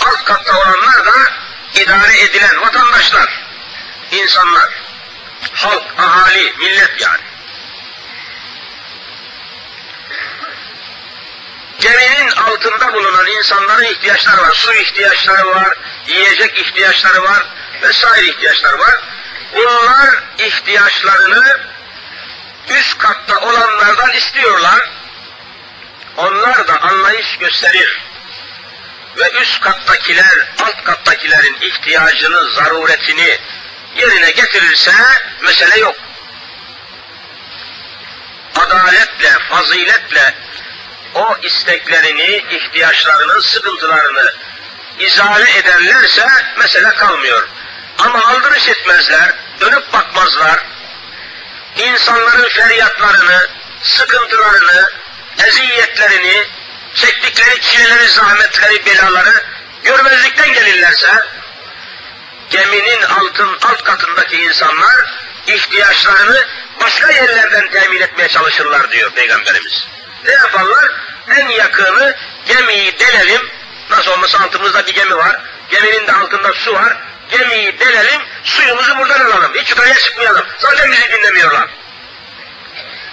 [0.00, 1.32] Alt katta olanlar da
[1.74, 3.42] idare edilen vatandaşlar,
[4.10, 4.68] insanlar,
[5.52, 7.33] halk, ahali, millet yani.
[11.80, 14.52] Geminin altında bulunan insanların ihtiyaçları var.
[14.54, 17.42] Su ihtiyaçları var, yiyecek ihtiyaçları var,
[17.82, 18.94] vesaire ihtiyaçları var.
[19.54, 21.60] Bunlar ihtiyaçlarını
[22.68, 24.90] üst katta olanlardan istiyorlar.
[26.16, 28.00] Onlar da anlayış gösterir.
[29.16, 33.38] Ve üst kattakiler, alt kattakilerin ihtiyacını, zaruretini
[33.96, 34.92] yerine getirirse
[35.40, 35.96] mesele yok.
[38.56, 40.34] Adaletle, faziletle
[41.14, 44.32] o isteklerini, ihtiyaçlarını, sıkıntılarını
[44.98, 47.48] izale ederlerse mesele kalmıyor.
[47.98, 50.60] Ama aldırış etmezler, dönüp bakmazlar.
[51.76, 53.48] İnsanların feryatlarını,
[53.82, 54.90] sıkıntılarını,
[55.46, 56.46] eziyetlerini,
[56.94, 59.44] çektikleri çileleri, zahmetleri, belaları
[59.84, 61.10] görmezlikten gelirlerse,
[62.50, 65.14] geminin altın alt katındaki insanlar
[65.46, 66.46] ihtiyaçlarını
[66.80, 69.93] başka yerlerden temin etmeye çalışırlar diyor Peygamberimiz.
[70.24, 70.90] Ne yaparlar?
[71.36, 72.14] En yakını
[72.46, 73.50] gemiyi delelim,
[73.90, 76.96] nasıl olmasa altımızda bir gemi var, geminin de altında su var,
[77.30, 81.68] gemiyi delelim, suyumuzu buradan alalım, hiç yukarıya çıkmayalım, zaten bizi dinlemiyorlar.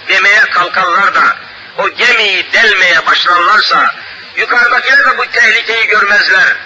[0.08, 1.36] Demeye kalkarlar da,
[1.78, 3.94] o gemiyi delmeye başlarlarsa,
[4.36, 6.56] yukarıdakiler de bu tehlikeyi görmezler.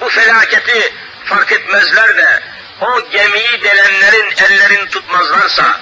[0.00, 2.42] Bu felaketi fark etmezler de,
[2.80, 5.80] o gemiyi delenlerin ellerini tutmazlarsa,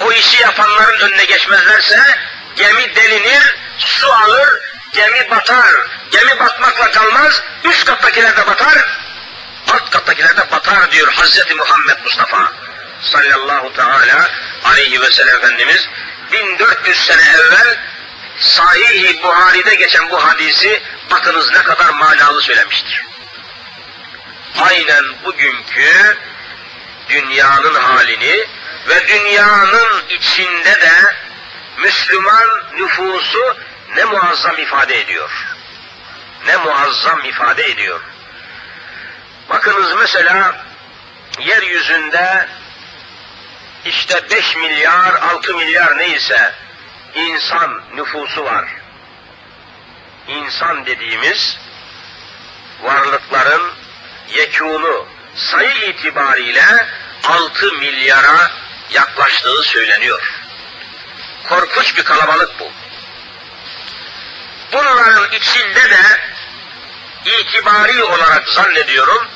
[0.00, 2.02] o işi yapanların önüne geçmezlerse,
[2.56, 4.48] gemi delinir, su alır,
[4.92, 5.74] gemi batar.
[6.10, 8.78] Gemi batmakla kalmaz, üst kattakiler de batar,
[9.72, 12.52] alt kattakiler de batar diyor Hazreti Muhammed Mustafa
[13.02, 14.30] sallallahu teala
[14.64, 15.88] aleyhi ve sellem Efendimiz
[16.32, 17.76] 1400 sene evvel
[18.38, 23.04] Sahih-i Buhari'de geçen bu hadisi bakınız ne kadar manalı söylemiştir.
[24.58, 26.18] Aynen bugünkü
[27.08, 28.46] dünyanın halini
[28.88, 31.14] ve dünyanın içinde de
[31.78, 33.56] Müslüman nüfusu
[33.96, 35.30] ne muazzam ifade ediyor.
[36.46, 38.00] Ne muazzam ifade ediyor.
[39.50, 40.66] Bakınız mesela
[41.40, 42.48] yeryüzünde
[43.84, 46.54] işte 5 milyar, 6 milyar neyse
[47.14, 48.68] insan nüfusu var.
[50.28, 51.58] İnsan dediğimiz
[52.82, 53.72] varlıkların
[54.34, 56.86] yekûnu sayı itibariyle
[57.24, 58.50] 6 milyara
[58.90, 60.22] yaklaştığı söyleniyor.
[61.48, 62.72] Korkunç bir kalabalık bu.
[64.72, 66.02] Bunların içinde de
[67.24, 69.28] itibari olarak zannediyorum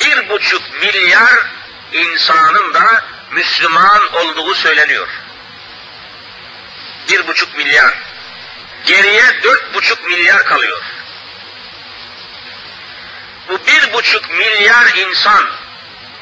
[0.00, 1.46] bir buçuk milyar
[1.92, 5.08] insanın da Müslüman olduğu söyleniyor.
[7.08, 7.94] Bir buçuk milyar.
[8.84, 10.82] Geriye dört buçuk milyar kalıyor.
[13.48, 15.50] Bu bir buçuk milyar insan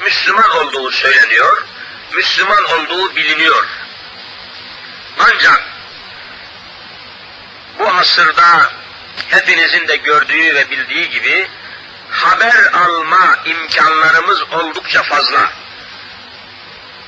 [0.01, 1.67] Müslüman olduğu söyleniyor.
[2.15, 3.65] Müslüman olduğu biliniyor.
[5.19, 5.63] Ancak
[7.79, 8.71] bu asırda
[9.29, 11.47] hepinizin de gördüğü ve bildiği gibi
[12.09, 15.51] haber alma imkanlarımız oldukça fazla.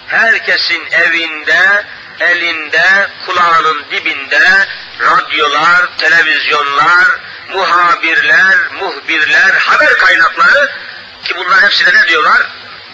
[0.08, 1.86] Herkesin evinde,
[2.20, 4.68] elinde, kulağının dibinde
[5.00, 7.08] radyolar, televizyonlar,
[7.54, 10.72] muhabirler, muhbirler, haber kaynakları
[11.24, 12.42] ki bunlar hepsine ne diyorlar?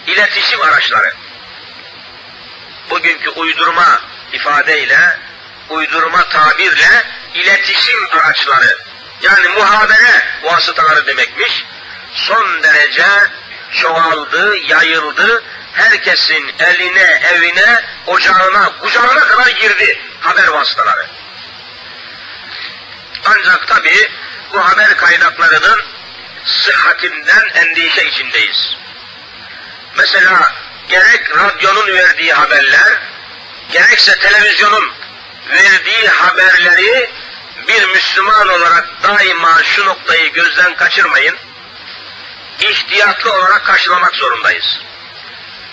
[0.06, 1.23] İletişim araçları.
[2.90, 4.00] Bugünkü uydurma
[4.32, 5.18] ifadeyle,
[5.68, 8.78] uydurma tabirle iletişim araçları
[9.22, 11.64] yani muhabere vasıtaları demekmiş.
[12.14, 13.06] Son derece
[13.70, 15.42] çoğaldı, yayıldı.
[15.72, 21.06] Herkesin eline, evine, ocağına, kucağına kadar girdi haber vasıtaları.
[23.24, 24.10] Ancak tabi
[24.52, 25.82] bu haber kaynaklarının
[26.44, 28.76] sıhhatinden endişe içindeyiz.
[29.96, 30.54] Mesela
[30.88, 32.98] gerek radyonun verdiği haberler,
[33.72, 34.92] gerekse televizyonun
[35.50, 37.10] verdiği haberleri
[37.68, 41.36] bir Müslüman olarak daima şu noktayı gözden kaçırmayın.
[42.60, 44.80] İhtiyatlı olarak karşılamak zorundayız.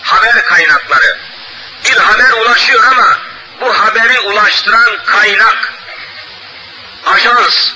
[0.02, 1.17] Haber kaynakları.
[1.86, 3.17] Bir haber ulaşıyor ama
[3.62, 5.74] bu haberi ulaştıran kaynak,
[7.06, 7.74] ajans,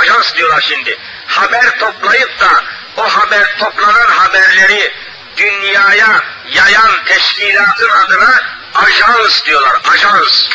[0.00, 0.98] ajans diyorlar şimdi.
[1.26, 2.64] Haber toplayıp da
[2.96, 4.94] o haber toplanan haberleri
[5.36, 8.42] dünyaya yayan teşkilatın adına
[8.74, 10.48] ajans diyorlar, ajans.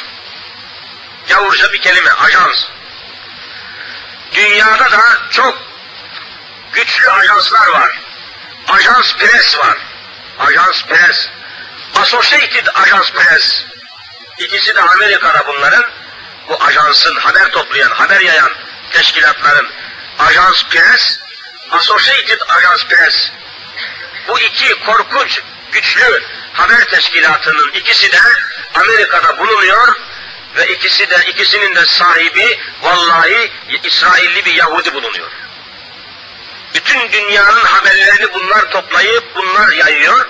[1.30, 2.66] Yavurca bir kelime, ajans.
[4.34, 5.58] Dünyada da çok
[6.74, 8.00] güçlü ajanslar var.
[8.68, 9.78] Ajans Press var.
[10.40, 11.30] Ajans Press.
[11.96, 13.66] Associated Ajans Press.
[14.38, 15.86] İkisi de Amerika'da bunların.
[16.50, 18.52] Bu ajansın haber toplayan, haber yayan
[18.92, 19.68] teşkilatların
[20.20, 21.20] Ajans Press,
[21.72, 23.32] Associated Ajans Press.
[24.28, 28.20] Bu iki korkunç, güçlü haber teşkilatının ikisi de
[28.74, 29.96] Amerika'da bulunuyor
[30.56, 33.52] ve ikisi de ikisinin de sahibi vallahi
[33.84, 35.32] İsrailli bir Yahudi bulunuyor.
[36.74, 40.28] Bütün dünyanın haberlerini bunlar toplayıp bunlar yayıyor.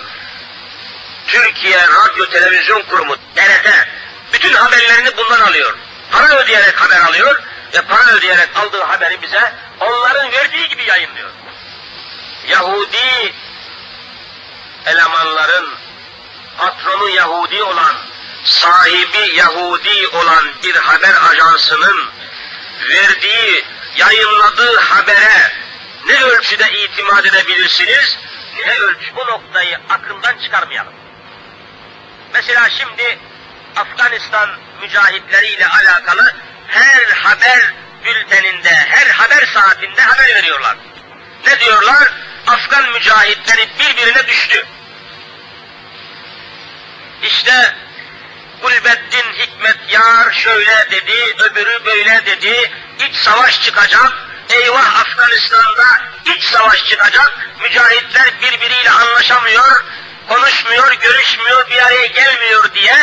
[1.28, 3.88] Türkiye Radyo Televizyon Kurumu TRT
[4.34, 5.76] bütün haberlerini bundan alıyor.
[6.12, 11.30] Para ödeyerek haber alıyor ve para ödeyerek aldığı haberi bize onların verdiği gibi yayınlıyor.
[12.48, 13.34] Yahudi
[14.88, 15.70] elemanların
[16.58, 17.96] patronu Yahudi olan
[18.44, 22.10] sahibi Yahudi olan bir haber ajansının
[22.90, 25.52] verdiği, yayınladığı habere
[26.06, 28.18] ne ölçüde itimat edebilirsiniz,
[28.66, 30.94] ne ölçü bu noktayı aklından çıkarmayalım.
[32.34, 33.20] Mesela şimdi
[33.76, 34.50] Afganistan
[34.82, 36.34] mücahitleriyle alakalı
[36.68, 37.74] her haber
[38.06, 40.78] bülteninde, her haber saatinde haber veriyorlar.
[41.48, 42.14] Ne diyorlar?
[42.48, 44.66] Afgan mücahitleri birbirine düştü.
[47.24, 47.76] İşte
[48.62, 52.72] Gulbeddin Hikmet Yar şöyle dedi, öbürü böyle dedi,
[53.10, 54.14] iç savaş çıkacak,
[54.50, 59.86] eyvah Afganistan'da iç savaş çıkacak, mücahitler birbiriyle anlaşamıyor,
[60.30, 62.96] konuşmuyor, görüşmüyor, bir araya gelmiyor diye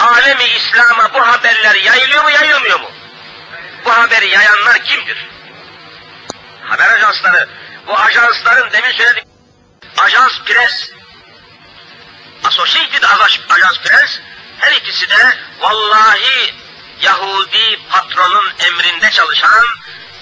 [0.00, 2.90] alemi İslam'a bu haberler yayılıyor mu, yayılmıyor mu?
[3.84, 5.28] Bu haberi yayanlar kimdir?
[6.64, 7.48] Haber ajansları.
[7.86, 9.24] Bu ajansların demin söyledik.
[9.98, 10.90] Ajans Press,
[12.44, 14.20] Associated Ajans Press,
[14.58, 16.54] her ikisi de vallahi
[17.00, 19.66] Yahudi patronun emrinde çalışan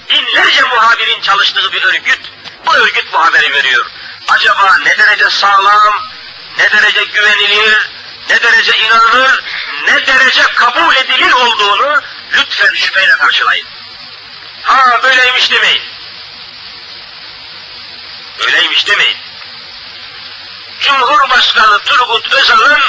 [0.09, 2.31] binlerce muhabirin çalıştığı bir örgüt.
[2.65, 3.85] Bu örgüt bu haberi veriyor.
[4.27, 5.93] Acaba ne derece sağlam,
[6.57, 7.89] ne derece güvenilir,
[8.29, 9.43] ne derece inanılır,
[9.85, 12.01] ne derece kabul edilir olduğunu
[12.33, 13.67] lütfen şüpheyle karşılayın.
[14.61, 15.81] Ha böyleymiş demeyin.
[18.39, 19.17] Öyleymiş demeyin.
[20.79, 22.81] Cumhurbaşkanı Turgut Özal'ın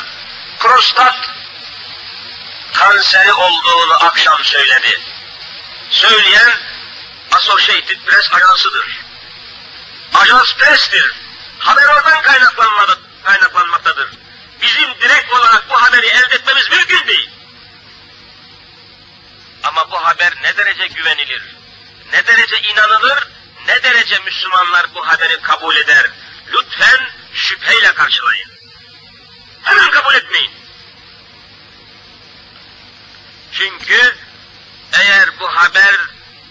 [0.58, 1.16] prostat
[2.74, 5.00] kanseri olduğunu akşam söyledi.
[5.90, 6.52] Söyleyen
[7.32, 9.00] Associated Press ajansıdır.
[10.14, 11.12] Ajans Press'tir.
[11.58, 12.22] Haber oradan
[13.24, 14.10] kaynaklanmaktadır.
[14.62, 17.30] Bizim direkt olarak bu haberi elde etmemiz mümkün değil.
[19.62, 21.56] Ama bu haber ne derece güvenilir,
[22.12, 23.28] ne derece inanılır,
[23.66, 26.10] ne derece Müslümanlar bu haberi kabul eder.
[26.52, 28.50] Lütfen şüpheyle karşılayın.
[29.62, 30.50] Hemen kabul etmeyin.
[33.52, 34.16] Çünkü
[34.92, 35.96] eğer bu haber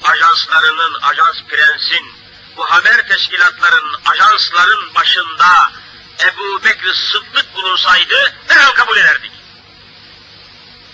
[0.03, 2.13] ajanslarının, ajans prensin,
[2.57, 5.71] bu haber teşkilatlarının, ajansların başında
[6.19, 9.31] Ebu Bekir Sıddık bulunsaydı derhal kabul ederdik.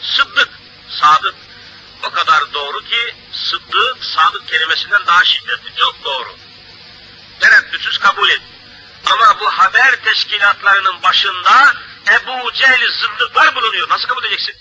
[0.01, 0.49] Sıddık,
[0.89, 1.35] sadık.
[2.03, 6.35] O kadar doğru ki sıddık, sadık kelimesinden daha şiddetli, çok doğru.
[7.39, 8.41] Tereddütsüz kabul et.
[9.05, 11.73] Ama bu haber teşkilatlarının başında
[12.11, 13.89] Ebu Cehil zındıklar bulunuyor.
[13.89, 14.55] Nasıl kabul edeceksin?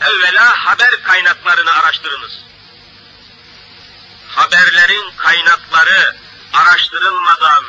[0.00, 2.32] Evvela haber kaynaklarını araştırınız.
[4.28, 6.16] Haberlerin kaynakları
[6.52, 7.64] araştırılmadan,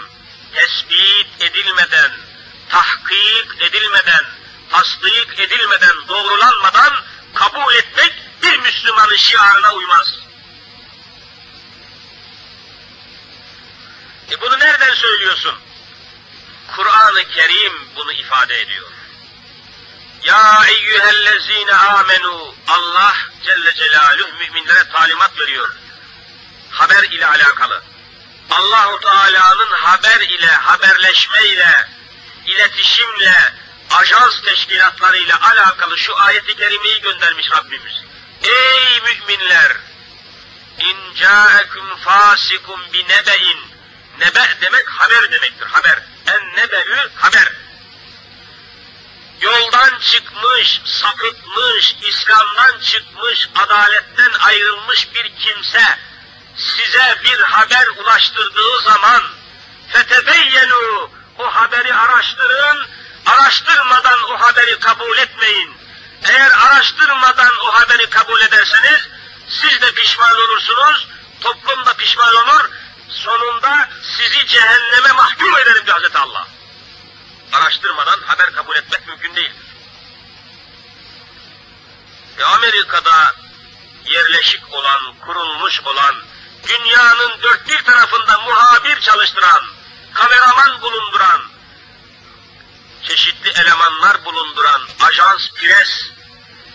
[0.54, 2.12] tespit edilmeden,
[2.70, 4.26] tahkik edilmeden,
[4.70, 6.94] tasdik edilmeden, doğrulanmadan
[7.34, 10.27] kabul etmek bir Müslümanın şiarına uymaz.
[14.32, 15.56] E bunu nereden söylüyorsun?
[16.76, 18.92] Kur'an-ı Kerim bunu ifade ediyor.
[20.24, 25.76] Ya eyyühellezine amenu Allah Celle Celaluhu müminlere talimat veriyor.
[26.72, 27.84] Haber ile alakalı.
[28.52, 31.88] Allahu Teala'nın haber ile, haberleşme ile,
[32.46, 33.54] iletişimle,
[33.92, 38.04] ajans teşkilatlarıyla alakalı şu ayeti kerimeyi göndermiş Rabbimiz.
[38.44, 39.78] Ey müminler!
[40.80, 43.66] İn ca'ekum fasikum bi nebe'in.
[44.19, 45.99] Nebe demek haber demektir, haber.
[46.27, 47.51] En nebe'ü haber.
[49.41, 55.97] Yoldan çıkmış, sapıtmış, İslam'dan çıkmış, adaletten ayrılmış bir kimse
[56.58, 59.23] size bir haber ulaştırdığı zaman
[59.93, 62.88] fetebeyyenu o haberi araştırın,
[63.25, 65.77] araştırmadan o haberi kabul etmeyin.
[66.23, 69.08] Eğer araştırmadan o haberi kabul ederseniz
[69.49, 71.08] siz de pişman olursunuz,
[71.41, 72.69] toplum da pişman olur,
[73.17, 76.47] sonunda sizi cehenneme mahkum ederim diyor Hazreti Allah.
[77.53, 79.53] Araştırmadan haber kabul etmek mümkün değil.
[82.38, 83.36] Ve Amerika'da
[84.06, 86.15] yerleşik olan, kurulmuş olan,
[86.67, 89.63] dünyanın dört bir tarafında muhabir çalıştıran,
[90.13, 91.41] kameraman bulunduran,
[93.03, 96.12] çeşitli elemanlar bulunduran ajans pres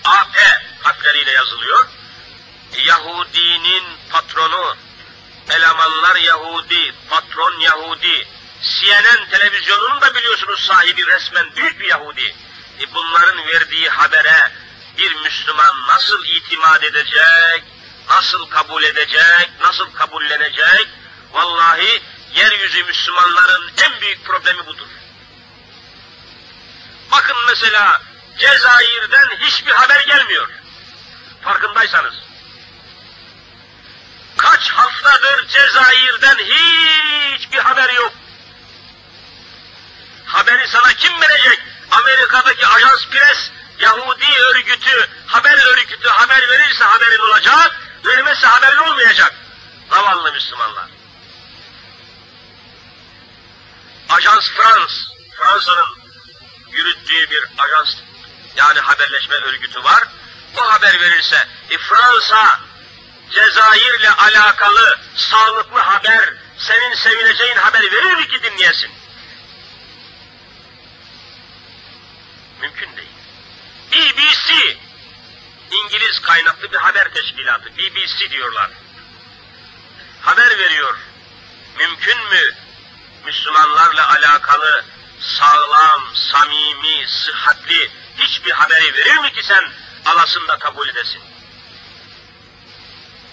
[0.04, 0.36] AP
[0.82, 1.88] harfleriyle yazılıyor.
[2.84, 4.76] Yahudinin patronu,
[5.50, 8.28] elemanlar Yahudi, patron Yahudi,
[8.62, 12.34] CNN televizyonunun da biliyorsunuz sahibi resmen büyük bir Yahudi.
[12.80, 14.52] E bunların verdiği habere
[14.98, 17.64] bir Müslüman nasıl itimat edecek,
[18.08, 20.88] nasıl kabul edecek, nasıl kabullenecek?
[21.32, 22.02] Vallahi
[22.34, 24.88] yeryüzü Müslümanların en büyük problemi budur.
[27.10, 28.02] Bakın mesela
[28.38, 30.48] Cezayir'den hiçbir haber gelmiyor.
[31.44, 32.14] Farkındaysanız.
[34.42, 38.12] Kaç haftadır Cezayir'den hiçbir haber yok.
[40.24, 41.62] Haberi sana kim verecek?
[41.90, 49.34] Amerika'daki Ajans Press, Yahudi örgütü, haber örgütü haber verirse haberin olacak, vermezse haberin olmayacak.
[49.90, 50.90] Zavallı Müslümanlar.
[54.08, 54.94] Ajans France,
[55.36, 55.86] Fransa'nın
[56.70, 57.94] yürüttüğü bir ajans
[58.56, 60.02] yani haberleşme örgütü var.
[60.56, 62.60] o haber verirse, e, Fransa
[63.34, 68.90] Cezayir'le alakalı sağlıklı haber, senin sevineceğin haber verir ki dinleyesin?
[72.60, 73.08] Mümkün değil.
[73.92, 74.76] BBC,
[75.70, 78.70] İngiliz kaynaklı bir haber teşkilatı, BBC diyorlar.
[80.20, 80.98] Haber veriyor.
[81.78, 82.54] Mümkün mü
[83.24, 84.84] Müslümanlarla alakalı
[85.20, 89.72] sağlam, samimi, sıhhatli hiçbir haberi verir mi ki sen
[90.06, 91.31] alasın da kabul edesin?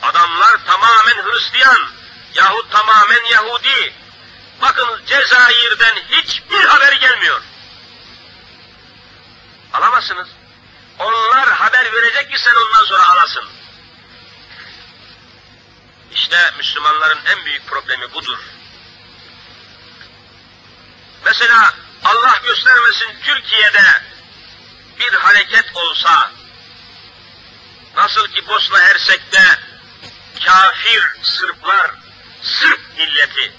[0.02, 1.89] Adamlar tamamen Hristiyan
[2.34, 3.93] yahut tamamen Yahudi.
[4.62, 7.41] Bakın Cezayir'den hiçbir haber gelmiyor.
[9.74, 10.28] Alamazsınız.
[11.00, 13.45] Onlar haber verecek ki sen ondan sonra alasın.
[16.12, 18.39] İşte Müslümanların en büyük problemi budur.
[21.26, 21.74] Mesela
[22.04, 23.84] Allah göstermesin Türkiye'de
[25.00, 26.32] bir hareket olsa,
[27.95, 29.60] nasıl ki Bosna Hersek'te
[30.50, 31.91] kafir Sırplar,
[32.43, 33.52] Sırp milleti,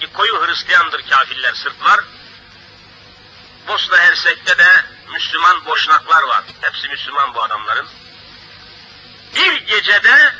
[0.00, 2.00] ki koyu Hristiyandır kafirler Sırplar,
[3.68, 4.68] Bosna Hersek'te de
[5.12, 6.44] Müslüman boşnaklar var.
[6.60, 7.88] Hepsi Müslüman bu adamların.
[9.34, 10.34] Bir gecede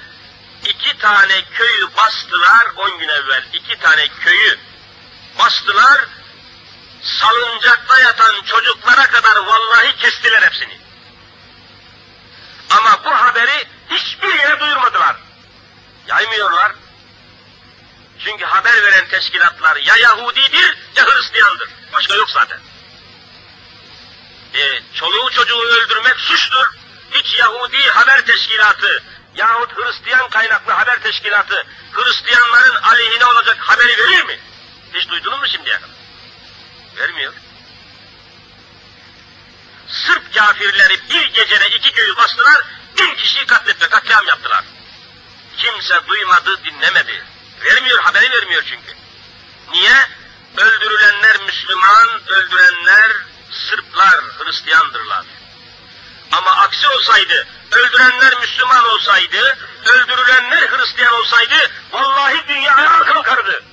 [0.64, 3.45] iki tane köyü bastılar on gün evvel.
[3.53, 4.59] iki tane köyü
[5.38, 6.07] bastılar.
[7.03, 10.80] Salıncakta yatan çocuklara kadar vallahi kestiler hepsini.
[12.70, 15.16] Ama bu haberi hiçbir yere duyurmadılar.
[16.12, 16.72] Yaymıyorlar.
[18.24, 21.68] Çünkü haber veren teşkilatlar ya Yahudidir ya Hristiyandır.
[21.92, 22.58] Başka yok zaten
[24.54, 26.66] e, çoluğu çocuğu öldürmek suçtur.
[27.10, 29.02] Hiç Yahudi haber teşkilatı
[29.34, 34.38] yahut Hristiyan kaynaklı haber teşkilatı Hristiyanların aleyhine olacak haberi verir mi?
[34.94, 35.96] Hiç duydunuz mu şimdiye kadar?
[36.96, 37.32] Vermiyor.
[39.88, 42.62] Sırp kafirleri bir gecede iki köyü bastılar,
[42.98, 44.64] bin kişiyi katletti, katliam yaptılar.
[45.57, 47.24] Kimse duymadı, dinlemedi.
[47.64, 48.92] Vermiyor, haberi vermiyor çünkü.
[49.72, 50.09] Niye?
[50.57, 53.12] Öldürülenler Müslüman, öldürenler
[53.50, 55.24] Sırplar Hristiyandırlar.
[56.32, 63.64] Ama aksi olsaydı, öldürenler Müslüman olsaydı, öldürülenler Hristiyan olsaydı, vallahi dünya ayağa kalkardı.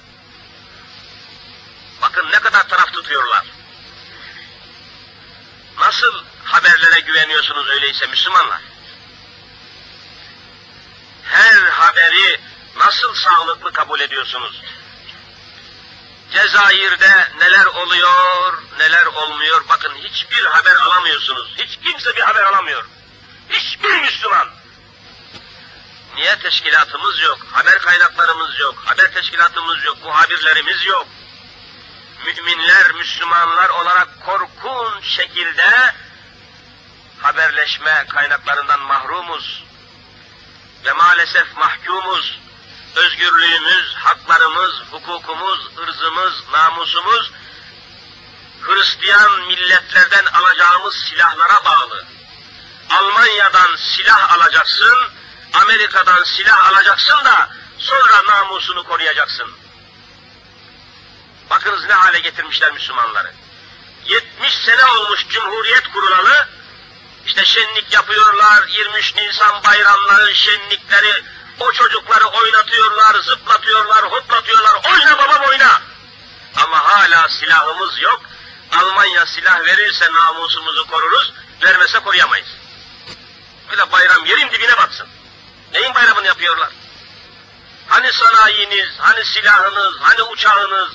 [2.01, 3.45] Bakın ne kadar taraf tutuyorlar.
[5.80, 8.61] Nasıl haberlere güveniyorsunuz öyleyse Müslümanlar?
[11.30, 12.39] Her haberi
[12.75, 14.61] nasıl sağlıklı kabul ediyorsunuz?
[16.32, 19.63] Cezayir'de neler oluyor, neler olmuyor.
[19.69, 21.53] Bakın hiçbir haber alamıyorsunuz.
[21.57, 22.86] Hiç kimse bir haber alamıyor.
[23.49, 24.49] Hiçbir Müslüman.
[26.15, 31.07] Niye teşkilatımız yok, haber kaynaklarımız yok, haber teşkilatımız yok, muhabirlerimiz yok.
[32.25, 35.93] Müminler, Müslümanlar olarak korkunç şekilde
[37.21, 39.68] haberleşme kaynaklarından mahrumuz.
[40.86, 42.39] Ve maalesef mahkumuz
[42.95, 47.32] özgürlüğümüz, haklarımız, hukukumuz, ırzımız, namusumuz
[48.61, 52.05] Hristiyan milletlerden alacağımız silahlara bağlı.
[52.89, 54.97] Almanya'dan silah alacaksın,
[55.53, 59.51] Amerika'dan silah alacaksın da sonra namusunu koruyacaksın.
[61.49, 63.32] Bakınız ne hale getirmişler Müslümanları.
[64.05, 66.49] 70 sene olmuş Cumhuriyet kurulalı,
[67.26, 71.24] işte şenlik yapıyorlar, 23 Nisan bayramları, şenlikleri,
[71.59, 74.74] o çocukları oynatıyorlar, zıplatıyorlar, hoplatıyorlar.
[74.93, 75.82] Oyna babam oyna.
[76.55, 78.22] Ama hala silahımız yok.
[78.72, 82.47] Almanya silah verirse namusumuzu koruruz, vermese koruyamayız.
[83.72, 85.07] Bir de bayram yerin dibine batsın.
[85.74, 86.70] Neyin bayramını yapıyorlar?
[87.88, 90.89] Hani sanayiniz, hani silahınız, hani uçağınız,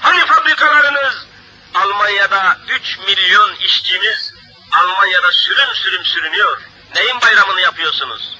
[0.00, 1.26] hani fabrikalarınız?
[1.74, 4.33] Almanya'da 3 milyon işçimiz
[4.74, 6.62] Almanya'da sürün sürün sürünüyor.
[6.94, 8.36] Neyin bayramını yapıyorsunuz?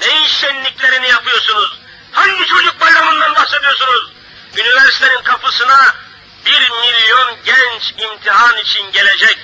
[0.00, 1.78] Ne şenliklerini yapıyorsunuz?
[2.12, 4.12] Hangi çocuk bayramından bahsediyorsunuz?
[4.56, 5.94] Üniversitenin kapısına
[6.46, 9.38] bir milyon genç imtihan için gelecek.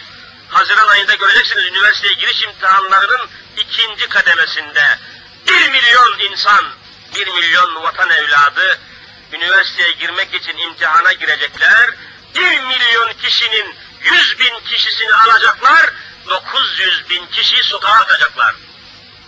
[0.48, 4.98] Haziran ayında göreceksiniz üniversiteye giriş imtihanlarının ikinci kademesinde.
[5.46, 6.64] Bir milyon insan,
[7.14, 8.78] bir milyon vatan evladı
[9.32, 11.90] üniversiteye girmek için imtihana girecekler.
[12.34, 15.90] Bir milyon kişinin yüz bin kişisini alacaklar,
[16.28, 18.54] dokuz yüz bin kişi sokağa atacaklar.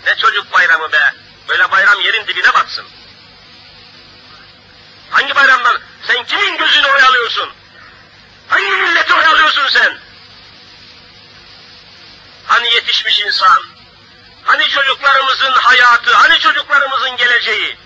[0.06, 1.12] Ne çocuk bayramı be.
[1.48, 2.86] Böyle bayram yerin dibine batsın.
[5.10, 5.78] Hangi bayramdan?
[6.06, 7.52] Sen kimin gözünü oyalıyorsun?
[8.48, 9.98] Hangi milleti oyalıyorsun sen?
[12.46, 13.62] Hani yetişmiş insan?
[14.44, 16.14] Hani çocuklarımızın hayatı?
[16.14, 17.78] Hani çocuklarımızın geleceği?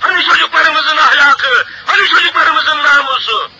[0.00, 1.64] Hani çocuklarımızın ahlakı?
[1.86, 3.50] Hani çocuklarımızın namusu?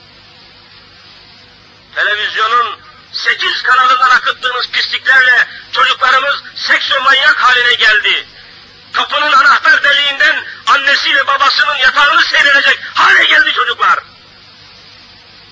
[1.98, 2.78] Televizyonun
[3.12, 8.26] sekiz kanalından akıp akıttığınız pisliklerle çocuklarımız seksomanyak haline geldi.
[8.92, 13.98] Kapının anahtar deliğinden annesiyle babasının yatağını seyredecek hale geldi çocuklar.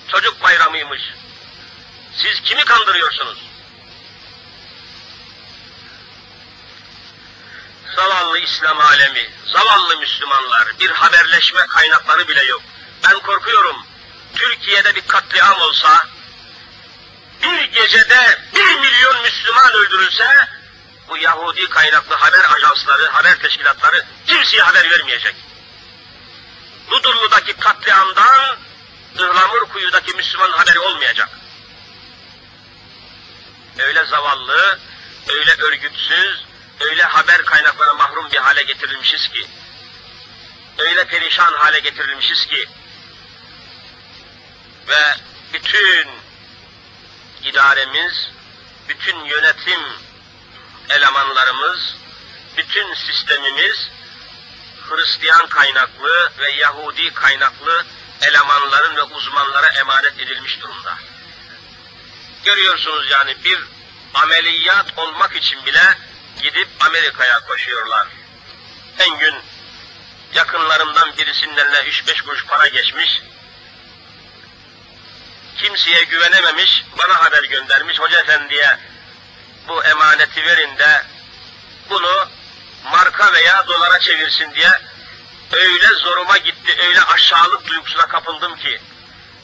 [0.08, 1.02] Çocuk bayramıymış.
[2.16, 3.38] Siz kimi kandırıyorsunuz?
[7.96, 12.62] Zavallı İslam alemi, zavallı Müslümanlar, bir haberleşme kaynakları bile yok.
[13.04, 13.76] Ben korkuyorum,
[14.34, 16.15] Türkiye'de bir katliam olsa,
[17.42, 20.48] bir gecede bir milyon Müslüman öldürülse,
[21.08, 25.34] bu Yahudi kaynaklı haber ajansları, haber teşkilatları kimseye haber vermeyecek.
[26.90, 28.56] Ludurlu'daki katliamdan
[29.14, 31.28] Ihlamur kuyudaki Müslüman haberi olmayacak.
[33.78, 34.78] Öyle zavallı,
[35.28, 36.44] öyle örgütsüz,
[36.80, 39.46] öyle haber kaynaklarına mahrum bir hale getirilmişiz ki,
[40.78, 42.68] öyle perişan hale getirilmişiz ki,
[44.88, 45.14] ve
[45.52, 46.08] bütün
[47.46, 48.30] idaremiz,
[48.88, 49.80] bütün yönetim
[50.88, 51.96] elemanlarımız,
[52.56, 53.90] bütün sistemimiz
[54.88, 57.84] Hristiyan kaynaklı ve Yahudi kaynaklı
[58.22, 60.98] elemanların ve uzmanlara emanet edilmiş durumda.
[62.44, 63.58] Görüyorsunuz yani bir
[64.14, 65.98] ameliyat olmak için bile
[66.42, 68.08] gidip Amerika'ya koşuyorlar.
[68.98, 69.34] En gün
[70.34, 73.22] yakınlarımdan birisinin eline 3-5 kuruş para geçmiş,
[75.56, 78.78] kimseye güvenememiş, bana haber göndermiş, hoca efendiye
[79.68, 81.02] bu emaneti verin de
[81.90, 82.28] bunu
[82.84, 84.70] marka veya dolara çevirsin diye
[85.52, 88.80] öyle zoruma gitti, öyle aşağılık duygusuna kapıldım ki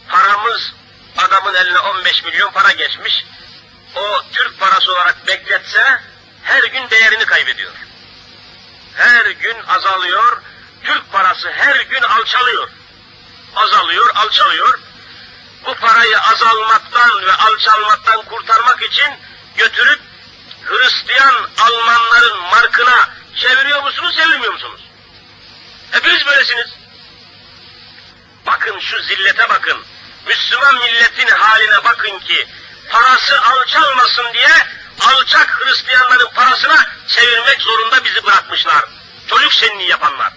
[0.09, 0.73] paramız
[1.19, 3.25] adamın eline 15 milyon para geçmiş,
[3.97, 6.01] o Türk parası olarak bekletse
[6.43, 7.73] her gün değerini kaybediyor.
[8.95, 10.43] Her gün azalıyor,
[10.85, 12.69] Türk parası her gün alçalıyor.
[13.57, 14.81] Azalıyor, alçalıyor.
[15.67, 19.09] Bu parayı azalmaktan ve alçalmaktan kurtarmak için
[19.57, 20.01] götürüp
[20.65, 24.81] Hristiyan Almanların markına çeviriyor musunuz, çevirmiyor musunuz?
[25.91, 26.67] Hepiniz böylesiniz.
[28.47, 29.85] Bakın şu zillete bakın.
[30.27, 32.47] Müslüman milletin haline bakın ki
[32.91, 34.53] parası alçalmasın diye
[35.01, 38.85] alçak Hristiyanların parasına çevirmek zorunda bizi bırakmışlar.
[39.29, 40.33] Çocuk şenliği yapanlar.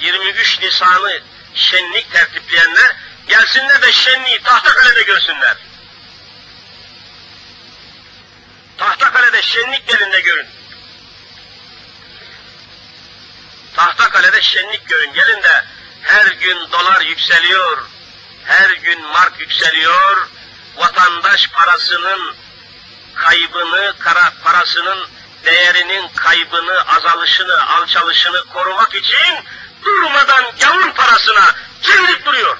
[0.00, 1.22] 23 Nisan'ı
[1.54, 2.96] şenlik tertipleyenler
[3.28, 5.56] gelsinler de şenliği Tahtakale'de görsünler.
[8.78, 10.46] Tahtakale'de şenlik yerinde görün.
[13.76, 15.12] Tahtakale'de şenlik görün.
[15.12, 15.64] Gelin de
[16.02, 17.88] her gün dolar yükseliyor,
[18.44, 20.28] her gün mark yükseliyor,
[20.76, 22.34] vatandaş parasının
[23.14, 25.08] kaybını, kara, parasının
[25.44, 29.34] değerinin kaybını, azalışını, alçalışını korumak için
[29.84, 32.58] durmadan gavur parasına çevirip duruyor.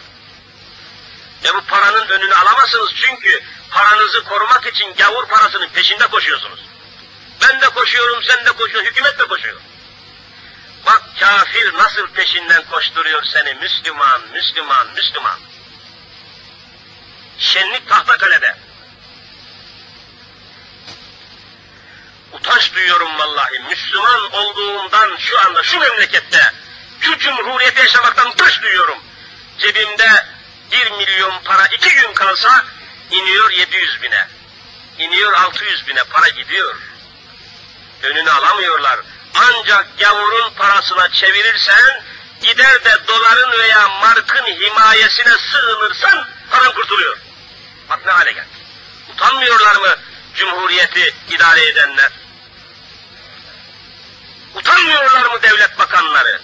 [1.45, 6.61] Ve bu paranın önünü alamazsınız çünkü paranızı korumak için gavur parasının peşinde koşuyorsunuz.
[7.43, 9.61] Ben de koşuyorum, sen de koşuyorsun, hükümet de koşuyor.
[10.87, 15.39] Bak kafir nasıl peşinden koşturuyor seni Müslüman, Müslüman, Müslüman.
[17.39, 18.57] Şenlik Tahtakale'de.
[22.33, 23.59] Utanç duyuyorum vallahi.
[23.59, 26.53] Müslüman olduğumdan şu anda şu memlekette
[27.01, 28.99] şu cumhuriyeti yaşamaktan utanç duyuyorum.
[29.59, 30.26] Cebimde
[30.72, 32.64] bir milyon para iki gün kalsa
[33.11, 34.28] iniyor 700 bine.
[34.99, 36.76] iniyor 600 bine para gidiyor.
[38.03, 39.01] Önünü alamıyorlar.
[39.34, 42.03] Ancak gavurun parasına çevirirsen,
[42.42, 47.18] gider de doların veya markın himayesine sığınırsan paran kurtuluyor.
[47.88, 48.49] Bak ne hale geldi.
[49.12, 49.96] Utanmıyorlar mı
[50.38, 52.11] Cumhuriyeti idare edenler?
[54.55, 56.40] Utanmıyorlar mı devlet bakanları?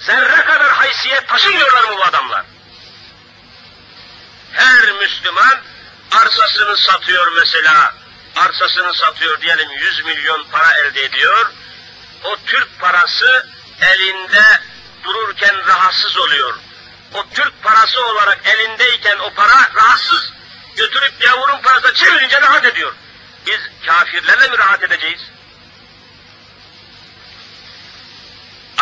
[0.00, 2.44] Zerre kadar haysiyet taşımıyorlar mı bu adamlar?
[4.52, 5.60] Her Müslüman
[6.10, 7.94] arsasını satıyor mesela,
[8.36, 11.50] arsasını satıyor diyelim 100 milyon para elde ediyor.
[12.24, 13.46] O Türk parası
[13.80, 14.42] elinde
[15.04, 16.54] dururken rahatsız oluyor.
[17.14, 20.32] O Türk parası olarak elindeyken o para rahatsız.
[20.76, 22.92] Götürüp yavurun parasına çevirince rahat ediyor.
[23.46, 25.20] Biz kafirlerle mi rahat edeceğiz?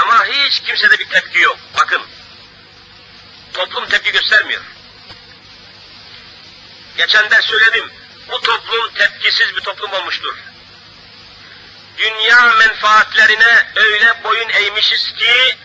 [0.03, 1.59] Ama hiç kimsede bir tepki yok.
[1.78, 2.03] Bakın,
[3.53, 4.62] toplum tepki göstermiyor.
[6.96, 7.90] Geçen de söyledim,
[8.28, 10.34] bu toplum tepkisiz bir toplum olmuştur.
[11.99, 15.57] Dünya menfaatlerine öyle boyun eğmişiz ki,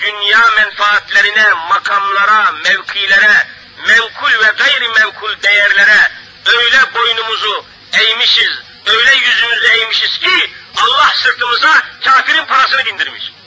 [0.00, 3.48] dünya menfaatlerine, makamlara, mevkilere,
[3.86, 6.12] menkul ve gayri menkul değerlere
[6.46, 8.50] öyle boynumuzu eğmişiz,
[8.86, 13.37] öyle yüzümüzü eğmişiz ki, Allah sırtımıza kafirin parasını bindirmiş.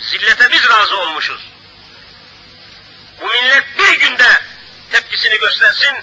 [0.00, 1.48] Zillete biz razı olmuşuz.
[3.20, 4.42] Bu millet bir günde
[4.90, 5.94] tepkisini göstersin,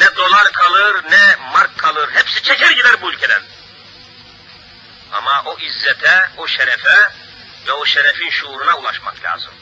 [0.00, 3.42] ne dolar kalır, ne mark kalır, hepsi çeker gider bu ülkeden.
[5.12, 7.10] Ama o izzete, o şerefe
[7.66, 9.52] ve o şerefin şuuruna ulaşmak lazım.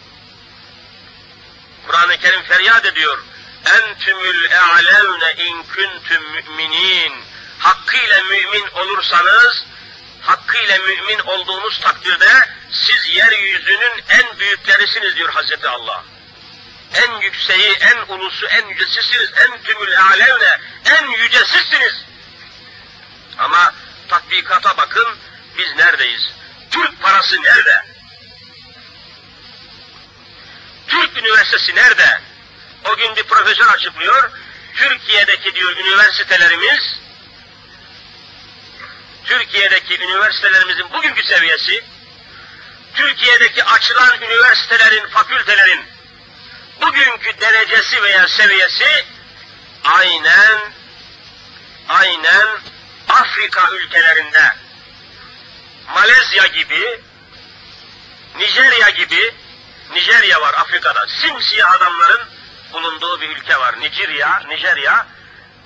[1.86, 3.24] Kur'an-ı Kerim feryat ediyor.
[3.66, 7.12] Entümül e'levne in kuntum müminin.
[7.58, 9.64] Hakkıyla mümin olursanız,
[10.20, 16.04] hakkıyla mümin olduğunuz takdirde siz yeryüzünün en büyüklerisiniz diyor Hazreti Allah.
[16.94, 19.30] En yükseği, en ulusu, en yücesisiniz.
[19.36, 22.04] En tümül alevne, en yücesizsiniz.
[23.38, 23.74] Ama
[24.08, 25.18] tatbikata bakın,
[25.58, 26.22] biz neredeyiz?
[26.70, 27.84] Türk parası nerede?
[30.88, 32.20] Türk Üniversitesi nerede?
[32.84, 34.30] O gün bir profesör açıklıyor.
[34.74, 37.00] Türkiye'deki diyor üniversitelerimiz,
[39.28, 41.84] Türkiye'deki üniversitelerimizin bugünkü seviyesi,
[42.94, 45.86] Türkiye'deki açılan üniversitelerin, fakültelerin
[46.82, 49.04] bugünkü derecesi veya seviyesi
[49.84, 50.58] aynen
[51.88, 52.46] aynen
[53.08, 54.56] Afrika ülkelerinde.
[55.94, 57.00] Malezya gibi
[58.38, 59.34] Nijerya gibi
[59.92, 61.06] Nijerya var Afrika'da.
[61.20, 62.28] Simsiyah adamların
[62.72, 63.80] bulunduğu bir ülke var.
[63.80, 65.06] Nijerya Nijerya.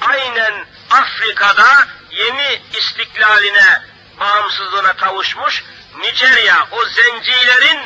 [0.01, 3.83] Aynen Afrika'da yeni istiklaline
[4.21, 5.63] bağımsızlığına kavuşmuş
[5.99, 7.81] Nijerya o zencilerin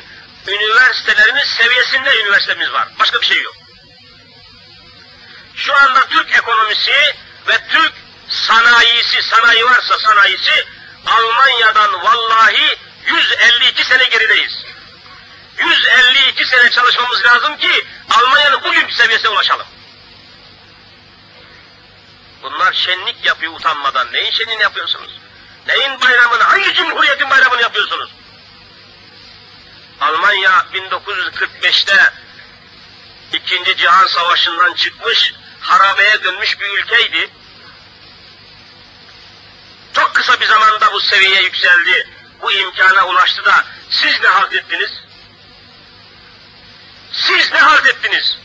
[0.47, 2.89] üniversitelerimiz seviyesinde üniversitemiz var.
[2.99, 3.55] Başka bir şey yok.
[5.55, 6.93] Şu anda Türk ekonomisi
[7.49, 7.93] ve Türk
[8.29, 10.67] sanayisi, sanayi varsa sanayisi
[11.07, 14.65] Almanya'dan vallahi 152 sene gerideyiz.
[15.59, 19.67] 152 sene çalışmamız lazım ki Almanya'nın bugünkü seviyesine ulaşalım.
[22.47, 24.13] Bunlar şenlik yapıyor utanmadan.
[24.13, 25.11] Neyin şenliğini yapıyorsunuz?
[25.67, 28.11] Neyin bayramını, hangi cumhuriyetin bayramını yapıyorsunuz?
[30.01, 32.13] Almanya 1945'te
[33.33, 37.31] İkinci Cihan Savaşı'ndan çıkmış, harabeye dönmüş bir ülkeydi.
[39.95, 42.09] Çok kısa bir zamanda bu seviyeye yükseldi,
[42.43, 44.91] bu imkana ulaştı da siz ne halt ettiniz?
[47.13, 48.39] Siz ne halt ettiniz?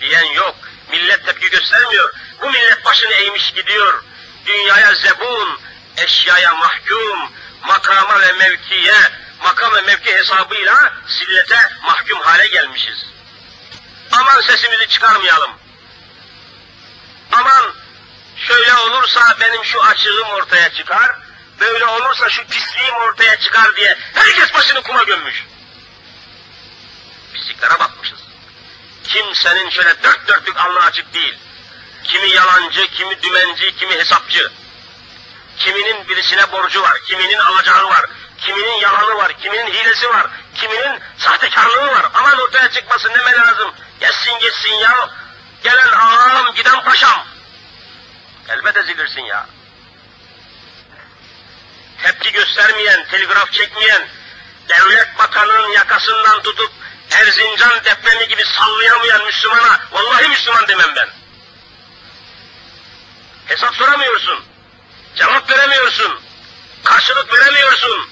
[0.00, 0.71] Diyen yok.
[0.92, 2.14] Millet tepki göstermiyor.
[2.42, 4.02] Bu millet başını eğmiş gidiyor.
[4.46, 5.60] Dünyaya zebun,
[5.96, 7.32] eşyaya mahkum,
[7.62, 8.94] makama ve mevkiye,
[9.42, 13.06] makam ve mevki hesabıyla sillete mahkum hale gelmişiz.
[14.12, 15.50] Aman sesimizi çıkarmayalım.
[17.32, 17.74] Aman
[18.36, 21.16] şöyle olursa benim şu açığım ortaya çıkar,
[21.60, 25.44] böyle olursa şu pisliğim ortaya çıkar diye herkes başını kuma gömmüş.
[27.34, 28.21] Pisliklere bakmışız.
[29.12, 31.38] Kimsenin şöyle dört dörtlük alnı açık değil.
[32.04, 34.52] Kimi yalancı, kimi dümenci, kimi hesapçı.
[35.56, 38.06] Kiminin birisine borcu var, kiminin alacağı var,
[38.38, 42.06] kiminin yalanı var, kiminin hilesi var, kiminin sahtekarlığı var.
[42.14, 43.74] Aman ortaya çıkmasın deme lazım.
[44.00, 45.10] Geçsin geçsin ya.
[45.62, 47.26] Gelen ağam, giden paşam.
[48.48, 49.46] Elbet ezilirsin ya.
[52.02, 54.08] Tepki göstermeyen, telgraf çekmeyen,
[54.68, 56.81] devlet bakanının yakasından tutup
[57.12, 61.08] Erzincan depremi gibi sallayamayan Müslümana vallahi Müslüman demem ben.
[63.46, 64.44] Hesap soramıyorsun.
[65.16, 66.20] Cevap veremiyorsun.
[66.84, 68.10] Karşılık veremiyorsun.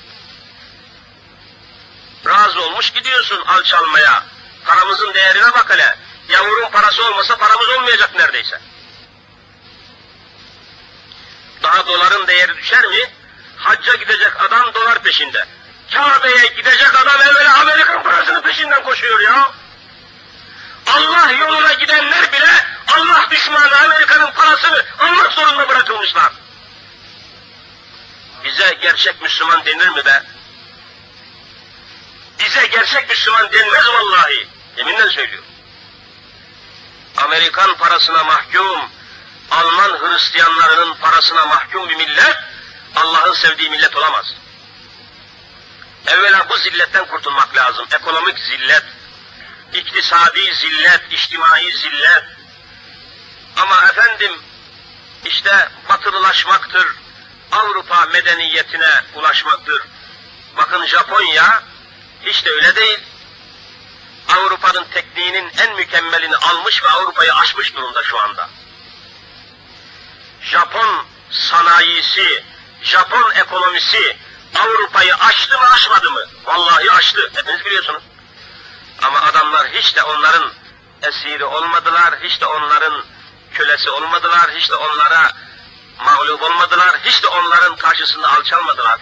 [2.27, 4.25] Razı olmuş gidiyorsun alçalmaya.
[4.65, 5.97] Paramızın değerine bak hele.
[6.29, 8.61] Yavurun parası olmasa paramız olmayacak neredeyse.
[11.63, 13.11] Daha doların değeri düşer mi?
[13.57, 15.47] Hacca gidecek adam dolar peşinde.
[15.91, 19.53] Kabe'ye gidecek adam evvela Amerikan parasının peşinden koşuyor ya.
[20.87, 22.67] Allah yoluna gidenler bile
[22.97, 26.33] Allah düşmanı Amerika'nın parasını almak zorunda bırakılmışlar.
[28.45, 30.23] Bize gerçek Müslüman denir mi be?
[32.39, 34.49] Bize gerçek Müslüman denmez vallahi.
[34.77, 35.49] Yeminle söylüyorum.
[37.17, 38.91] Amerikan parasına mahkum,
[39.51, 42.37] Alman Hristiyanlarının parasına mahkum bir millet,
[42.97, 44.35] Allah'ın sevdiği millet olamaz.
[46.07, 47.87] Evvela bu zilletten kurtulmak lazım.
[47.93, 48.85] Ekonomik zillet,
[49.73, 52.25] iktisadi zillet, içtimai zillet.
[53.57, 54.33] Ama efendim,
[55.25, 56.87] işte batılılaşmaktır,
[57.53, 59.83] Avrupa medeniyetine ulaşmaktır.
[60.57, 61.63] Bakın Japonya
[62.23, 62.99] hiç de öyle değil.
[64.29, 68.51] Avrupa'nın tekniğinin en mükemmelini almış ve Avrupa'yı aşmış durumda şu anda.
[70.43, 72.45] Japon sanayisi,
[72.83, 74.17] Japon ekonomisi
[74.59, 76.27] Avrupa'yı aştı mı aşmadı mı?
[76.45, 77.31] Vallahi aştı.
[77.35, 78.03] Hepiniz biliyorsunuz.
[79.03, 80.53] Ama adamlar hiç de onların
[81.03, 83.05] esiri olmadılar, hiç de onların
[83.55, 85.33] kölesi olmadılar, hiç de onlara
[86.05, 89.01] mağlup olmadılar, hiç de onların karşısında alçalmadılar.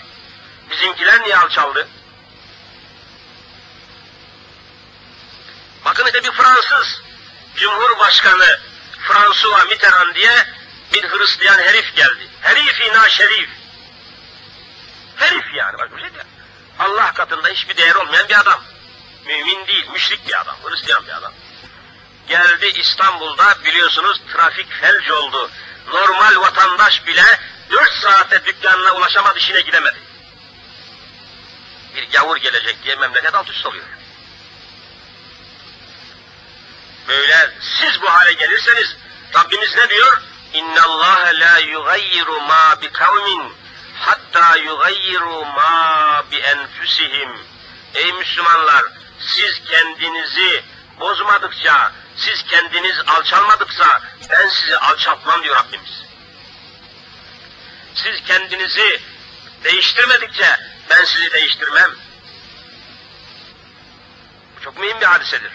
[0.71, 1.89] Bizimkiler niye alçaldı?
[5.85, 7.03] Bakın işte bir Fransız
[7.57, 8.61] Cumhurbaşkanı
[9.09, 10.47] François Mitterrand diye
[10.95, 12.29] bir Hristiyan herif geldi.
[12.41, 13.58] Herifi na şerif.
[15.19, 16.23] Herif yani bak bir şey de.
[16.79, 18.65] Allah katında hiçbir değer olmayan bir adam.
[19.27, 21.33] Mümin değil, müşrik bir adam, Hristiyan bir adam.
[22.29, 25.51] Geldi İstanbul'da biliyorsunuz trafik felç oldu.
[25.93, 27.25] Normal vatandaş bile
[27.71, 29.99] dört saate dükkanına ulaşamadı, işine gidemedi.
[31.95, 33.85] Bir gavur gelecek diye memleket alt üst oluyor.
[37.09, 38.97] Böyle siz bu hale gelirseniz
[39.35, 40.23] Rabbimiz ne diyor?
[40.53, 43.53] İnna Allah la yugayyiru ma bi kavmin
[44.01, 47.31] hatta yugayyiru ma bi enfusihim.
[47.95, 48.85] Ey Müslümanlar,
[49.21, 50.65] siz kendinizi
[51.01, 56.03] bozmadıkça, siz kendiniz alçalmadıkça ben sizi alçaltmam diyor Rabbimiz.
[57.95, 59.03] Siz kendinizi
[59.65, 60.57] değiştirmedikçe
[60.91, 61.91] ben sizi değiştirmem.
[64.57, 65.53] Bu çok mühim bir hadisedir.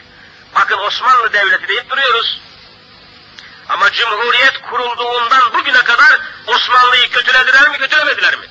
[0.56, 2.42] Bakın Osmanlı Devleti deyip duruyoruz.
[3.70, 8.46] Ama Cumhuriyet kurulduğundan bugüne kadar Osmanlı'yı kötülediler mi, kötülemediler mi?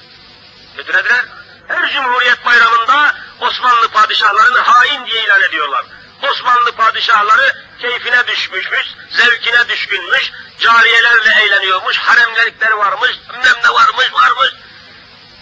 [0.76, 1.24] Kötülediler.
[1.68, 5.84] Her Cumhuriyet bayramında Osmanlı padişahlarını hain diye ilan ediyorlar.
[6.22, 14.50] Osmanlı padişahları keyfine düşmüşmüş, zevkine düşkünmüş, cariyelerle eğleniyormuş, haremlerikleri varmış, bilmem ne varmış, varmış.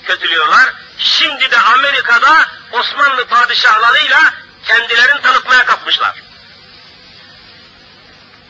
[0.06, 0.72] Kötülüyorlar.
[0.98, 6.29] Şimdi de Amerika'da Osmanlı padişahlarıyla kendilerini tanıtmaya kapmışlar.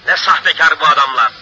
[0.07, 1.33] Ne sahtekar bu adamlar.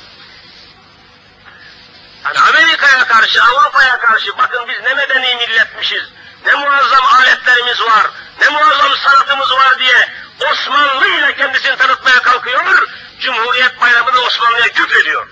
[2.24, 6.02] Yani Amerika'ya karşı, Avrupa'ya karşı bakın biz ne medeni milletmişiz,
[6.46, 8.06] ne muazzam aletlerimiz var,
[8.40, 10.08] ne muazzam sanatımız var diye
[10.52, 12.88] Osmanlı ile kendisini tanıtmaya kalkıyor,
[13.20, 15.28] Cumhuriyet Bayramı'nı Osmanlı'ya küfrediyor.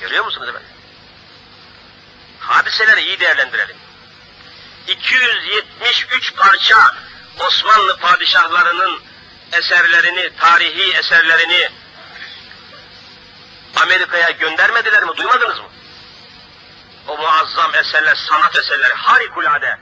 [0.00, 0.68] Görüyor musunuz efendim?
[2.40, 3.76] Hadiseleri iyi değerlendirelim.
[4.88, 6.94] 273 parça
[7.38, 9.02] Osmanlı padişahlarının
[9.56, 11.68] eserlerini, tarihi eserlerini
[13.82, 15.16] Amerika'ya göndermediler mi?
[15.16, 15.68] Duymadınız mı?
[17.08, 19.78] O muazzam eserler, sanat eserleri harikulade.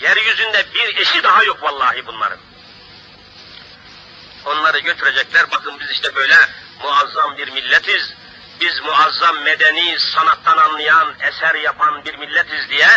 [0.00, 2.38] Yeryüzünde bir eşi daha yok vallahi bunların.
[4.44, 5.50] Onları götürecekler.
[5.50, 6.36] Bakın biz işte böyle
[6.82, 8.14] muazzam bir milletiz.
[8.60, 12.88] Biz muazzam medeni, sanattan anlayan, eser yapan bir milletiz diye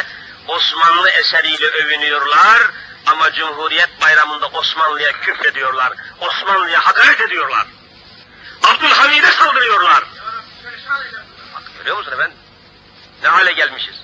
[0.47, 2.61] Osmanlı eseriyle övünüyorlar.
[3.06, 5.93] Ama Cumhuriyet Bayramı'nda Osmanlı'ya küfrediyorlar.
[6.20, 7.68] Osmanlı'ya hakaret ediyorlar.
[8.64, 10.03] Abdülhamid'e saldırıyorlar.
[11.53, 12.38] Bak görüyor musun efendim?
[13.24, 13.95] Ne hale gelmişiz?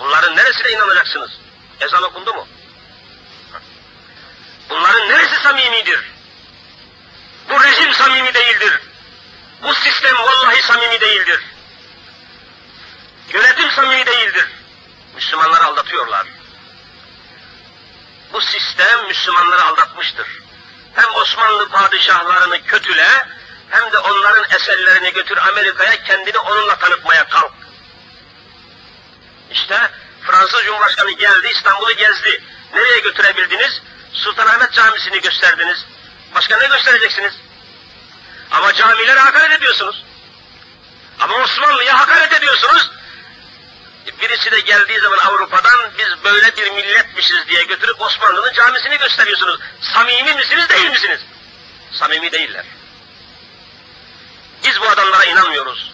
[0.00, 1.30] Bunların neresine inanacaksınız?
[1.80, 2.48] Ezan okundu mu?
[4.70, 6.12] Bunların neresi samimidir?
[7.50, 8.80] Bu rejim samimi değildir.
[9.62, 11.40] Bu sistem vallahi samimi değildir.
[13.32, 14.46] Yönetim samimi değildir.
[15.14, 16.26] Müslümanları aldatıyorlar.
[18.32, 20.26] Bu sistem Müslümanları aldatmıştır.
[20.94, 23.08] Hem Osmanlı padişahlarını kötüle,
[23.70, 27.52] hem de onların eserlerini götür Amerika'ya kendini onunla tanıtmaya kalk.
[29.50, 29.90] İşte
[30.22, 32.44] Fransız Cumhurbaşkanı geldi, İstanbul'u gezdi.
[32.74, 33.82] Nereye götürebildiniz?
[34.12, 35.86] Sultanahmet Camisi'ni gösterdiniz.
[36.34, 37.32] Başka ne göstereceksiniz?
[38.50, 40.04] Ama camilere hakaret ediyorsunuz.
[41.20, 42.90] Ama Osmanlı'ya hakaret ediyorsunuz.
[44.06, 49.60] Birisi de geldiği zaman Avrupa'dan biz böyle bir milletmişiz diye götürüp Osmanlı'nın camisini gösteriyorsunuz.
[49.80, 51.20] Samimi misiniz değil misiniz?
[51.92, 52.64] Samimi değiller.
[54.64, 55.92] Biz bu adamlara inanmıyoruz.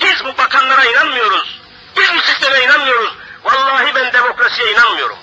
[0.00, 1.60] Biz bu bakanlara inanmıyoruz.
[1.96, 3.14] Biz bu sisteme inanmıyoruz.
[3.44, 5.18] Vallahi ben demokrasiye inanmıyorum.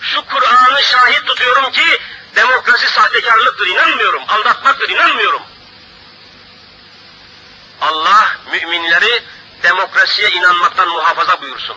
[0.00, 2.00] Şu Kur'an'ı şahit tutuyorum ki
[2.36, 4.22] demokrasi sahtekarlıktır, inanmıyorum.
[4.28, 5.42] Aldatmaktır, inanmıyorum.
[7.80, 9.22] Allah müminleri
[9.62, 11.76] demokrasiye inanmaktan muhafaza buyursun.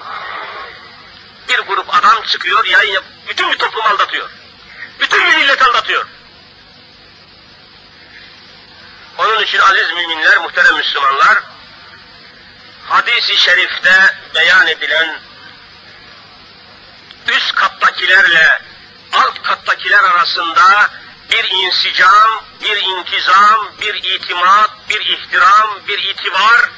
[1.50, 4.30] Bir grup adam çıkıyor, yayın bütün bir toplum aldatıyor.
[5.00, 6.06] Bütün bir millet aldatıyor.
[9.18, 11.38] Onun için aziz müminler, muhterem Müslümanlar,
[12.88, 15.20] hadisi şerifte beyan edilen
[17.28, 18.62] üst kattakilerle
[19.14, 20.90] alt kattakiler arasında
[21.32, 26.70] bir insicam, bir intizam, bir itimat, bir ihtiram, bir itibar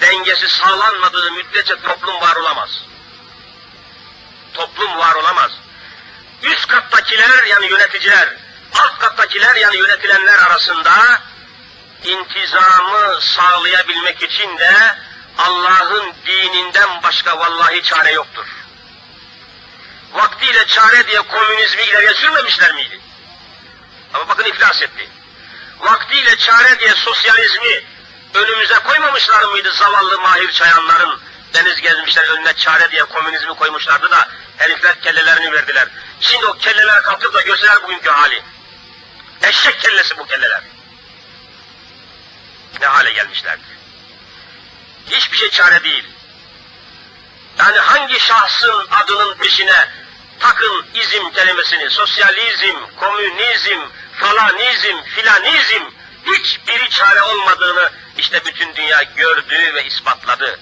[0.00, 2.70] dengesi sağlanmadığı müddetçe toplum var olamaz.
[4.54, 5.50] Toplum var olamaz.
[6.42, 8.28] Üst kattakiler yani yöneticiler,
[8.74, 11.20] alt kattakiler yani yönetilenler arasında
[12.04, 14.96] intizamı sağlayabilmek için de
[15.38, 18.46] Allah'ın dininden başka vallahi çare yoktur.
[20.12, 23.00] Vaktiyle çare diye komünizmi ileriye sürmemişler miydi?
[24.14, 25.08] Ama bakın iflas etti.
[25.80, 27.84] Vaktiyle çare diye sosyalizmi
[28.34, 31.20] önümüze koymamışlar mıydı zavallı mahir çayanların?
[31.54, 35.88] Deniz gezmişler önüne çare diye komünizmi koymuşlardı da herifler kellelerini verdiler.
[36.20, 38.42] Şimdi o kelleler kalkıp da gösterer bugünkü hali.
[39.42, 40.62] Eşek kellesi bu kelleler.
[42.80, 43.62] Ne hale gelmişlerdi.
[45.10, 46.04] Hiçbir şey çare değil.
[47.58, 49.88] Yani hangi şahsın adının peşine
[50.40, 53.80] takın izim kelimesini, sosyalizm, komünizm,
[54.20, 55.82] falanizm, filanizm
[56.26, 60.60] hiçbiri çare olmadığını işte bütün dünya gördü ve ispatladı.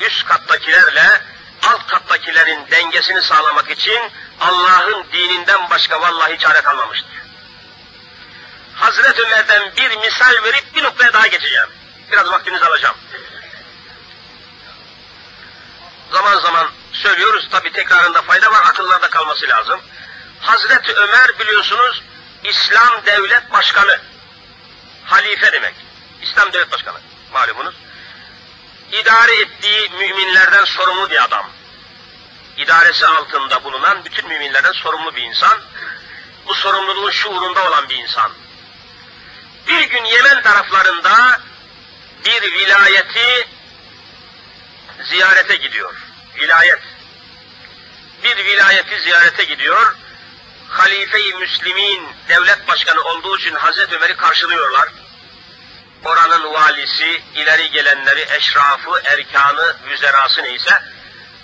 [0.00, 1.22] Üst kattakilerle
[1.62, 4.00] alt kattakilerin dengesini sağlamak için
[4.40, 7.10] Allah'ın dininden başka vallahi çare kalmamıştır.
[8.74, 11.68] Hazreti Ömer'den bir misal verip bir noktaya daha geçeceğim.
[12.12, 12.96] Biraz vaktinizi alacağım.
[16.12, 19.80] Zaman zaman söylüyoruz tabi tekrarında fayda var akıllarda kalması lazım.
[20.40, 22.02] Hazreti Ömer biliyorsunuz
[22.44, 24.00] İslam devlet başkanı.
[25.04, 25.74] Halife demek.
[26.22, 26.98] İslam devlet başkanı
[27.32, 27.74] malumunuz.
[28.92, 31.50] İdare ettiği müminlerden sorumlu bir adam.
[32.56, 35.60] İdaresi altında bulunan bütün müminlerden sorumlu bir insan.
[36.46, 38.32] Bu sorumluluğun şuurunda olan bir insan.
[39.66, 41.40] Bir gün Yemen taraflarında
[42.24, 43.48] bir vilayeti
[45.04, 45.94] ziyarete gidiyor.
[46.36, 46.80] Vilayet.
[48.24, 49.96] Bir vilayeti ziyarete gidiyor.
[50.68, 54.88] Halife-i Müslimin devlet başkanı olduğu için Hazreti Ömer'i karşılıyorlar.
[56.04, 60.82] Oranın valisi, ileri gelenleri, eşrafı, erkanı, müzerası neyse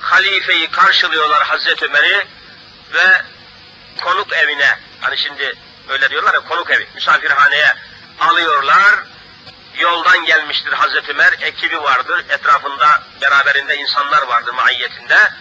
[0.01, 2.27] halifeyi karşılıyorlar Hazreti Ömer'i
[2.95, 3.23] ve
[4.01, 5.55] konuk evine, hani şimdi
[5.89, 7.75] öyle diyorlar ya konuk evi, misafirhaneye
[8.21, 8.95] alıyorlar.
[9.79, 15.33] Yoldan gelmiştir Hazreti Ömer, ekibi vardır, etrafında beraberinde insanlar vardır maiyetinde.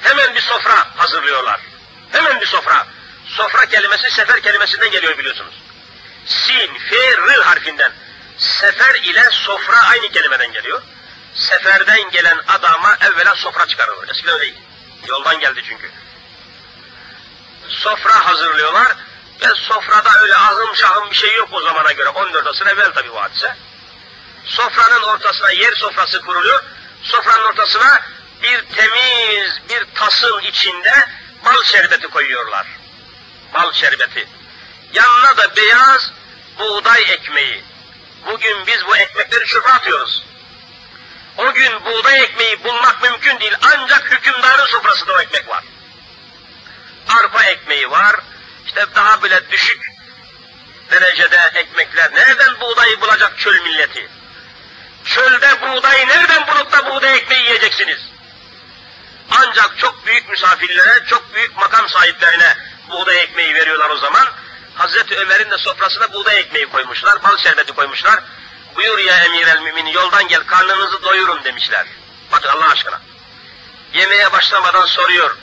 [0.00, 1.60] Hemen bir sofra hazırlıyorlar.
[2.12, 2.86] Hemen bir sofra.
[3.26, 5.54] Sofra kelimesi sefer kelimesinden geliyor biliyorsunuz.
[6.26, 7.92] Sin, fe, rı harfinden.
[8.38, 10.82] Sefer ile sofra aynı kelimeden geliyor.
[11.34, 14.08] Seferden gelen adama evvela sofra çıkarılır.
[14.08, 14.58] Eskiden öyleydi.
[15.08, 15.90] Yoldan geldi çünkü.
[17.68, 18.96] Sofra hazırlıyorlar
[19.42, 22.08] ve sofrada öyle ahım şahım bir şey yok o zamana göre.
[22.08, 23.56] 14 asır evvel tabi bu hadise.
[24.44, 26.64] Sofranın ortasına yer sofrası kuruluyor.
[27.02, 28.02] Sofranın ortasına
[28.42, 31.08] bir temiz bir tasın içinde
[31.44, 32.66] bal şerbeti koyuyorlar.
[33.54, 34.28] Bal şerbeti.
[34.94, 36.12] Yanına da beyaz
[36.58, 37.64] buğday ekmeği.
[38.26, 40.24] Bugün biz bu ekmekleri çöpe atıyoruz.
[41.36, 43.54] O gün buğday ekmeği bulmak mümkün değil.
[43.62, 45.64] Ancak hükümdarın sofrasında o ekmek var.
[47.08, 48.16] Arpa ekmeği var.
[48.66, 49.86] İşte daha böyle düşük
[50.90, 52.14] derecede ekmekler.
[52.14, 54.08] Nereden buğdayı bulacak çöl milleti?
[55.04, 57.98] Çölde buğdayı nereden bulup da buğday ekmeği yiyeceksiniz?
[59.30, 62.56] Ancak çok büyük misafirlere, çok büyük makam sahiplerine
[62.90, 64.28] buğday ekmeği veriyorlar o zaman.
[64.76, 68.20] Hazreti Ömer'in de sofrasına buğday ekmeği koymuşlar, bal şerbeti koymuşlar.
[68.76, 71.86] Buyur ya emir el mümin yoldan gel karnınızı doyurun demişler.
[72.32, 73.00] Bakın Allah aşkına.
[73.94, 75.36] Yemeğe başlamadan soruyor.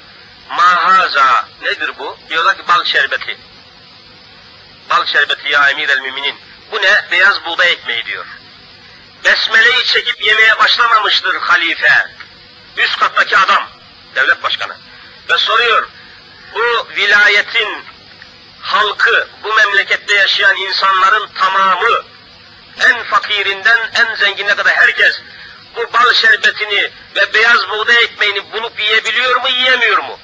[0.49, 2.17] Mahaza nedir bu?
[2.29, 3.37] Diyorlar ki bal şerbeti.
[4.89, 6.35] Bal şerbeti ya emir el müminin.
[6.71, 7.11] Bu ne?
[7.11, 8.25] Beyaz buğday ekmeği diyor.
[9.23, 12.07] Besmele'yi çekip yemeye başlamamıştır halife.
[12.77, 13.69] Üst kattaki adam,
[14.15, 14.77] devlet başkanı.
[15.29, 15.89] Ve soruyor,
[16.53, 17.92] bu vilayetin
[18.63, 22.03] halkı, bu memlekette yaşayan insanların tamamı,
[22.79, 25.21] en fakirinden en zenginine kadar herkes
[25.75, 30.19] bu bal şerbetini ve beyaz buğday ekmeğini bulup yiyebiliyor mu, yiyemiyor mu?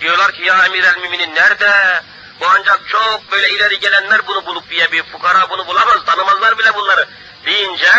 [0.00, 2.02] Diyorlar ki ya emir el müminin nerede?
[2.40, 5.04] Bu ancak çok böyle ileri gelenler bunu bulup yiyebilir.
[5.12, 7.08] Fukara bunu bulamaz, tanımazlar bile bunları.
[7.46, 7.92] Deyince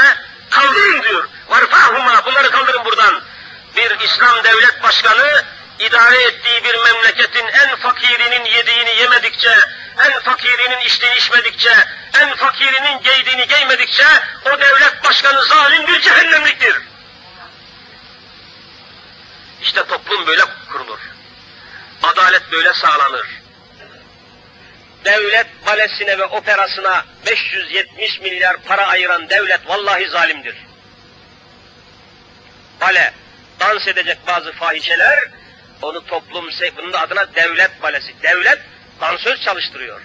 [0.50, 1.28] kaldırın diyor.
[1.50, 3.22] Varfahuma bunları kaldırın buradan.
[3.76, 5.44] Bir İslam devlet başkanı
[5.80, 9.56] idare ettiği bir memleketin en fakirinin yediğini yemedikçe,
[10.06, 11.74] en fakirinin içtiğini içmedikçe,
[12.22, 14.06] en fakirinin giydiğini giymedikçe
[14.46, 16.76] o devlet başkanı zalim bir cehennemliktir.
[19.62, 21.00] İşte toplum böyle kurulur.
[22.04, 23.28] Adalet böyle sağlanır.
[25.06, 30.56] Devlet balesine ve operasına 570 milyar para ayıran devlet vallahi zalimdir.
[32.82, 33.14] Bale,
[33.60, 35.20] dans edecek bazı fahişeler,
[35.82, 38.14] onu toplum, bunun da adına devlet balesi.
[38.24, 38.60] Devlet
[39.02, 40.02] dansöz çalıştırıyor.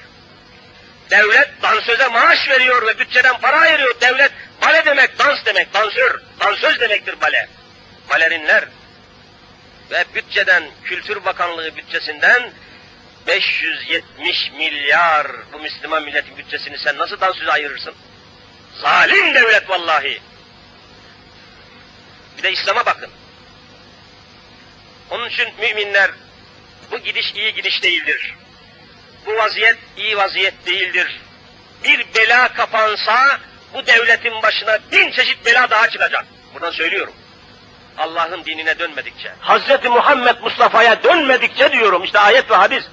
[1.10, 4.00] Devlet dansöze maaş veriyor ve bütçeden para ayırıyor.
[4.00, 7.48] Devlet bale demek, dans demek, dansör, dansöz demektir bale.
[8.10, 8.64] Balerinler
[9.90, 12.52] ve bütçeden, Kültür Bakanlığı bütçesinden
[13.26, 17.94] 570 milyar bu Müslüman milletin bütçesini sen nasıl dansöze ayırırsın?
[18.80, 20.20] Zalim devlet vallahi.
[22.38, 23.10] Bir de İslam'a bakın.
[25.12, 26.10] Onun için müminler
[26.92, 28.34] bu gidiş iyi gidiş değildir.
[29.26, 31.20] Bu vaziyet iyi vaziyet değildir.
[31.84, 33.38] Bir bela kapansa
[33.74, 36.24] bu devletin başına bin çeşit bela daha çıkacak.
[36.54, 37.12] Buradan söylüyorum.
[37.98, 39.84] Allah'ın dinine dönmedikçe, Hz.
[39.84, 42.84] Muhammed Mustafa'ya dönmedikçe diyorum işte ayet ve hadis.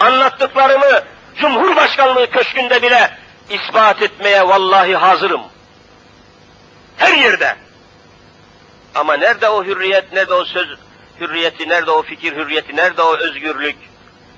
[0.00, 1.02] Anlattıklarımı
[1.40, 3.18] Cumhurbaşkanlığı köşkünde bile
[3.50, 5.42] ispat etmeye vallahi hazırım.
[6.96, 7.56] Her yerde.
[8.94, 10.83] Ama nerede o hürriyet, nerede o söz
[11.20, 13.76] hürriyeti, nerede o fikir hürriyeti, nerede o özgürlük,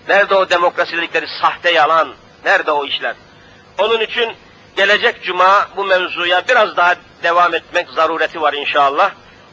[0.09, 2.15] nerede o demokrasi dedikleri sahte yalan,
[2.45, 3.15] nerede o işler?
[3.79, 4.33] Onun için
[4.77, 9.11] gelecek cuma bu mevzuya biraz daha devam etmek zarureti var inşallah.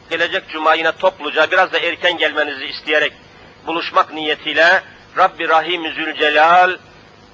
[0.09, 3.13] Gelecek cuma yine topluca biraz da erken gelmenizi isteyerek
[3.67, 4.81] buluşmak niyetiyle
[5.17, 6.77] Rabbi Rahim Zülcelal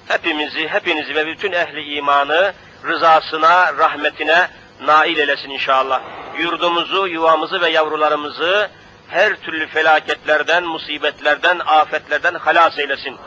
[0.08, 2.52] hepimizi, hepinizi ve bütün ehli imanı
[2.84, 4.48] rızasına, rahmetine
[4.80, 6.02] nail eylesin inşallah.
[6.38, 8.70] Yurdumuzu, yuvamızı ve yavrularımızı
[9.10, 13.18] her türlü felaketlerden, musibetlerden, afetlerden halas eylesin.